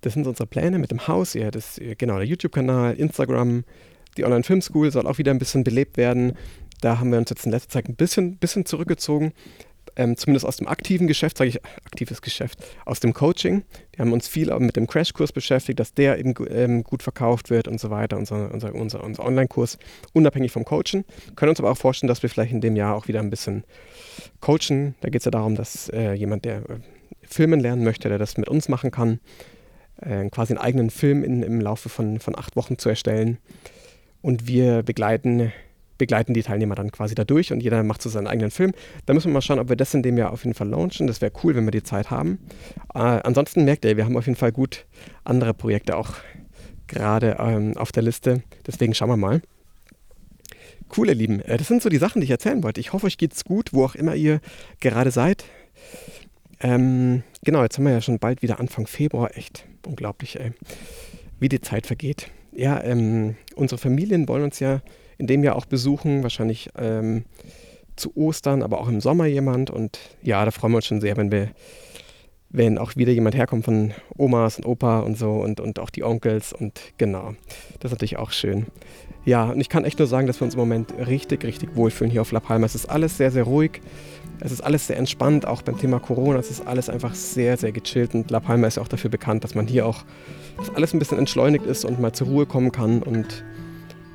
Das 0.00 0.14
sind 0.14 0.24
so 0.24 0.30
unsere 0.30 0.46
Pläne 0.46 0.78
mit 0.78 0.90
dem 0.90 1.06
Haus, 1.08 1.34
ja, 1.34 1.50
das, 1.50 1.78
genau, 1.98 2.16
der 2.16 2.26
YouTube-Kanal, 2.26 2.94
Instagram, 2.94 3.64
die 4.16 4.24
Online-Film-School 4.24 4.90
soll 4.90 5.06
auch 5.06 5.18
wieder 5.18 5.32
ein 5.32 5.38
bisschen 5.38 5.64
belebt 5.64 5.96
werden. 5.96 6.34
Da 6.80 6.98
haben 6.98 7.10
wir 7.10 7.18
uns 7.18 7.30
jetzt 7.30 7.44
in 7.46 7.52
letzter 7.52 7.70
Zeit 7.70 7.88
ein 7.88 7.96
bisschen, 7.96 8.36
bisschen 8.36 8.64
zurückgezogen, 8.64 9.32
ähm, 9.96 10.16
zumindest 10.16 10.46
aus 10.46 10.56
dem 10.56 10.68
aktiven 10.68 11.06
Geschäft, 11.06 11.38
sage 11.38 11.50
ich 11.50 11.64
aktives 11.84 12.22
Geschäft, 12.22 12.64
aus 12.84 13.00
dem 13.00 13.12
Coaching. 13.12 13.64
Wir 13.92 14.04
haben 14.04 14.12
uns 14.12 14.28
viel 14.28 14.56
mit 14.60 14.76
dem 14.76 14.86
Crashkurs 14.86 15.32
beschäftigt, 15.32 15.80
dass 15.80 15.92
der 15.92 16.18
eben 16.18 16.34
ähm, 16.50 16.84
gut 16.84 17.02
verkauft 17.02 17.50
wird 17.50 17.68
und 17.68 17.80
so 17.80 17.90
weiter, 17.90 18.16
unser, 18.16 18.52
unser, 18.52 18.74
unser, 18.74 19.02
unser 19.02 19.24
Online-Kurs, 19.24 19.78
unabhängig 20.12 20.52
vom 20.52 20.64
Coachen. 20.64 21.04
Können 21.34 21.50
uns 21.50 21.58
aber 21.58 21.72
auch 21.72 21.76
vorstellen, 21.76 22.08
dass 22.08 22.22
wir 22.22 22.30
vielleicht 22.30 22.52
in 22.52 22.60
dem 22.60 22.76
Jahr 22.76 22.94
auch 22.94 23.08
wieder 23.08 23.20
ein 23.20 23.30
bisschen 23.30 23.64
coachen. 24.40 24.94
Da 25.00 25.08
geht 25.08 25.20
es 25.20 25.24
ja 25.24 25.32
darum, 25.32 25.56
dass 25.56 25.88
äh, 25.88 26.12
jemand, 26.12 26.44
der 26.44 26.58
äh, 26.58 26.78
Filmen 27.22 27.60
lernen 27.60 27.82
möchte, 27.82 28.08
der 28.08 28.18
das 28.18 28.36
mit 28.36 28.48
uns 28.48 28.68
machen 28.68 28.92
kann, 28.92 29.18
äh, 30.00 30.28
quasi 30.30 30.52
einen 30.52 30.62
eigenen 30.62 30.90
Film 30.90 31.24
in, 31.24 31.42
im 31.42 31.60
Laufe 31.60 31.88
von, 31.88 32.20
von 32.20 32.38
acht 32.38 32.54
Wochen 32.54 32.78
zu 32.78 32.88
erstellen. 32.88 33.38
Und 34.22 34.46
wir 34.46 34.82
begleiten 34.82 35.52
begleiten 35.98 36.32
die 36.32 36.42
Teilnehmer 36.42 36.74
dann 36.74 36.90
quasi 36.92 37.14
dadurch 37.14 37.52
und 37.52 37.62
jeder 37.62 37.82
macht 37.82 38.02
so 38.02 38.08
seinen 38.08 38.26
eigenen 38.26 38.50
Film. 38.50 38.72
Da 39.06 39.14
müssen 39.14 39.28
wir 39.28 39.34
mal 39.34 39.42
schauen, 39.42 39.58
ob 39.58 39.68
wir 39.68 39.76
das 39.76 39.92
in 39.94 40.02
dem 40.02 40.16
Jahr 40.16 40.32
auf 40.32 40.44
jeden 40.44 40.54
Fall 40.54 40.68
launchen. 40.68 41.06
Das 41.06 41.20
wäre 41.20 41.32
cool, 41.42 41.54
wenn 41.54 41.64
wir 41.64 41.72
die 41.72 41.82
Zeit 41.82 42.10
haben. 42.10 42.38
Äh, 42.94 42.98
ansonsten 42.98 43.64
merkt 43.64 43.84
ihr, 43.84 43.96
wir 43.96 44.04
haben 44.04 44.16
auf 44.16 44.26
jeden 44.26 44.38
Fall 44.38 44.52
gut 44.52 44.86
andere 45.24 45.54
Projekte 45.54 45.96
auch 45.96 46.14
gerade 46.86 47.36
ähm, 47.38 47.76
auf 47.76 47.92
der 47.92 48.02
Liste. 48.02 48.42
Deswegen 48.66 48.94
schauen 48.94 49.10
wir 49.10 49.16
mal. 49.16 49.42
Cool, 50.96 51.08
ihr 51.08 51.14
Lieben. 51.14 51.40
Äh, 51.40 51.58
das 51.58 51.68
sind 51.68 51.82
so 51.82 51.88
die 51.88 51.98
Sachen, 51.98 52.20
die 52.20 52.24
ich 52.24 52.30
erzählen 52.30 52.62
wollte. 52.62 52.80
Ich 52.80 52.92
hoffe, 52.92 53.06
euch 53.06 53.18
geht's 53.18 53.44
gut, 53.44 53.72
wo 53.72 53.84
auch 53.84 53.94
immer 53.94 54.14
ihr 54.14 54.40
gerade 54.80 55.10
seid. 55.10 55.44
Ähm, 56.60 57.22
genau, 57.44 57.62
jetzt 57.62 57.78
haben 57.78 57.84
wir 57.84 57.92
ja 57.92 58.00
schon 58.00 58.18
bald 58.18 58.42
wieder 58.42 58.58
Anfang 58.58 58.86
Februar. 58.86 59.36
Echt 59.36 59.64
unglaublich, 59.86 60.40
ey. 60.40 60.52
Wie 61.38 61.48
die 61.48 61.60
Zeit 61.60 61.86
vergeht. 61.86 62.30
Ja, 62.52 62.82
ähm, 62.82 63.36
unsere 63.54 63.78
Familien 63.78 64.26
wollen 64.26 64.42
uns 64.42 64.58
ja 64.58 64.80
in 65.18 65.26
dem 65.26 65.44
Jahr 65.44 65.56
auch 65.56 65.66
besuchen, 65.66 66.22
wahrscheinlich 66.22 66.70
ähm, 66.78 67.24
zu 67.96 68.16
Ostern, 68.16 68.62
aber 68.62 68.80
auch 68.80 68.88
im 68.88 69.00
Sommer 69.00 69.26
jemand. 69.26 69.70
Und 69.70 69.98
ja, 70.22 70.44
da 70.44 70.50
freuen 70.50 70.72
wir 70.72 70.76
uns 70.76 70.86
schon 70.86 71.00
sehr, 71.00 71.16
wenn 71.16 71.30
wir, 71.30 71.48
wenn 72.50 72.78
auch 72.78 72.96
wieder 72.96 73.12
jemand 73.12 73.34
herkommt 73.34 73.64
von 73.64 73.92
Omas 74.16 74.58
und 74.58 74.66
Opa 74.66 75.00
und 75.00 75.18
so 75.18 75.32
und, 75.32 75.60
und 75.60 75.78
auch 75.78 75.90
die 75.90 76.04
Onkels 76.04 76.52
und 76.52 76.80
genau. 76.96 77.34
Das 77.80 77.90
ist 77.90 77.96
natürlich 77.96 78.16
auch 78.16 78.30
schön. 78.30 78.66
Ja, 79.24 79.50
und 79.50 79.60
ich 79.60 79.68
kann 79.68 79.84
echt 79.84 79.98
nur 79.98 80.08
sagen, 80.08 80.26
dass 80.26 80.40
wir 80.40 80.46
uns 80.46 80.54
im 80.54 80.60
Moment 80.60 80.94
richtig, 81.06 81.44
richtig 81.44 81.76
wohlfühlen 81.76 82.10
hier 82.10 82.22
auf 82.22 82.32
La 82.32 82.40
Palma. 82.40 82.64
Es 82.64 82.74
ist 82.74 82.86
alles 82.86 83.18
sehr, 83.18 83.30
sehr 83.30 83.42
ruhig. 83.42 83.82
Es 84.40 84.52
ist 84.52 84.60
alles 84.60 84.86
sehr 84.86 84.96
entspannt, 84.96 85.46
auch 85.46 85.62
beim 85.62 85.76
Thema 85.78 85.98
Corona. 85.98 86.38
Es 86.38 86.50
ist 86.50 86.66
alles 86.66 86.88
einfach 86.88 87.14
sehr, 87.14 87.56
sehr 87.56 87.72
gechillt. 87.72 88.14
Und 88.14 88.30
La 88.30 88.40
Palma 88.40 88.68
ist 88.68 88.76
ja 88.76 88.82
auch 88.82 88.88
dafür 88.88 89.10
bekannt, 89.10 89.42
dass 89.42 89.54
man 89.54 89.66
hier 89.66 89.84
auch, 89.84 90.04
dass 90.56 90.74
alles 90.74 90.94
ein 90.94 91.00
bisschen 91.00 91.18
entschleunigt 91.18 91.66
ist 91.66 91.84
und 91.84 92.00
mal 92.00 92.12
zur 92.12 92.28
Ruhe 92.28 92.46
kommen 92.46 92.72
kann. 92.72 93.02
Und 93.02 93.44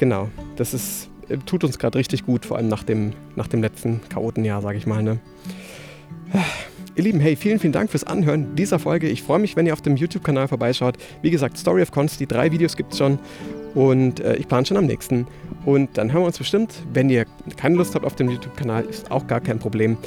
genau, 0.04 0.28
das 0.58 0.74
ist, 0.74 1.10
äh, 1.30 1.38
tut 1.38 1.64
uns 1.64 1.80
gerade 1.80 1.98
richtig 1.98 2.26
gut, 2.26 2.46
vor 2.46 2.58
allem 2.58 2.68
nach 2.68 2.84
dem, 2.84 3.14
nach 3.38 3.48
dem 3.48 3.62
letzten 3.62 4.02
Chaotenjahr, 4.10 4.62
sage 4.62 4.78
ich 4.78 4.86
mal. 4.86 5.02
Ne? 5.02 5.18
Ihr 6.96 7.04
Lieben, 7.06 7.22
hey, 7.22 7.38
vielen, 7.38 7.58
vielen 7.58 7.72
Dank 7.72 7.90
fürs 7.90 8.04
Anhören 8.04 8.54
dieser 8.56 8.80
Folge. 8.80 9.08
Ich 9.08 9.24
freue 9.24 9.40
mich, 9.40 9.56
wenn 9.56 9.66
ihr 9.66 9.72
auf 9.72 9.82
dem 9.82 9.96
YouTube-Kanal 9.96 10.50
vorbeischaut. 10.50 10.98
Wie 11.22 11.32
gesagt, 11.32 11.58
Story 11.58 11.82
of 11.82 11.92
Cons, 11.92 12.18
die 12.18 12.28
drei 12.28 12.52
Videos 12.52 12.76
gibt 12.76 12.92
es 12.92 12.98
schon. 12.98 13.18
Und 13.76 14.20
äh, 14.20 14.36
ich 14.36 14.48
plane 14.50 14.66
schon 14.66 14.76
am 14.76 14.86
nächsten. 14.86 15.26
Und 15.66 15.98
dann 15.98 16.12
hören 16.12 16.24
wir 16.24 16.28
uns 16.28 16.38
bestimmt. 16.38 16.84
Wenn 16.92 17.10
ihr 17.10 17.26
keine 17.56 17.78
Lust 17.78 17.96
habt 17.96 18.06
auf 18.06 18.16
dem 18.16 18.30
YouTube-Kanal, 18.30 18.84
ist 18.84 19.10
auch 19.10 19.26
gar 19.26 19.40
kein 19.40 19.58
Problem. 19.58 19.98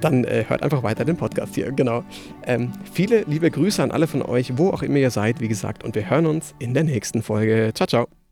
Dann 0.00 0.24
äh, 0.24 0.46
hört 0.48 0.62
einfach 0.62 0.82
weiter 0.82 1.04
den 1.04 1.18
Podcast 1.18 1.54
hier. 1.54 1.70
Genau. 1.70 2.02
Ähm, 2.46 2.72
viele 2.90 3.24
liebe 3.28 3.50
Grüße 3.50 3.82
an 3.82 3.90
alle 3.90 4.06
von 4.06 4.22
euch, 4.22 4.56
wo 4.56 4.70
auch 4.70 4.82
immer 4.82 4.96
ihr 4.96 5.10
seid, 5.10 5.40
wie 5.40 5.48
gesagt. 5.48 5.84
Und 5.84 5.94
wir 5.94 6.08
hören 6.08 6.26
uns 6.26 6.54
in 6.58 6.72
der 6.72 6.84
nächsten 6.84 7.22
Folge. 7.22 7.72
Ciao, 7.74 7.86
ciao. 7.86 8.27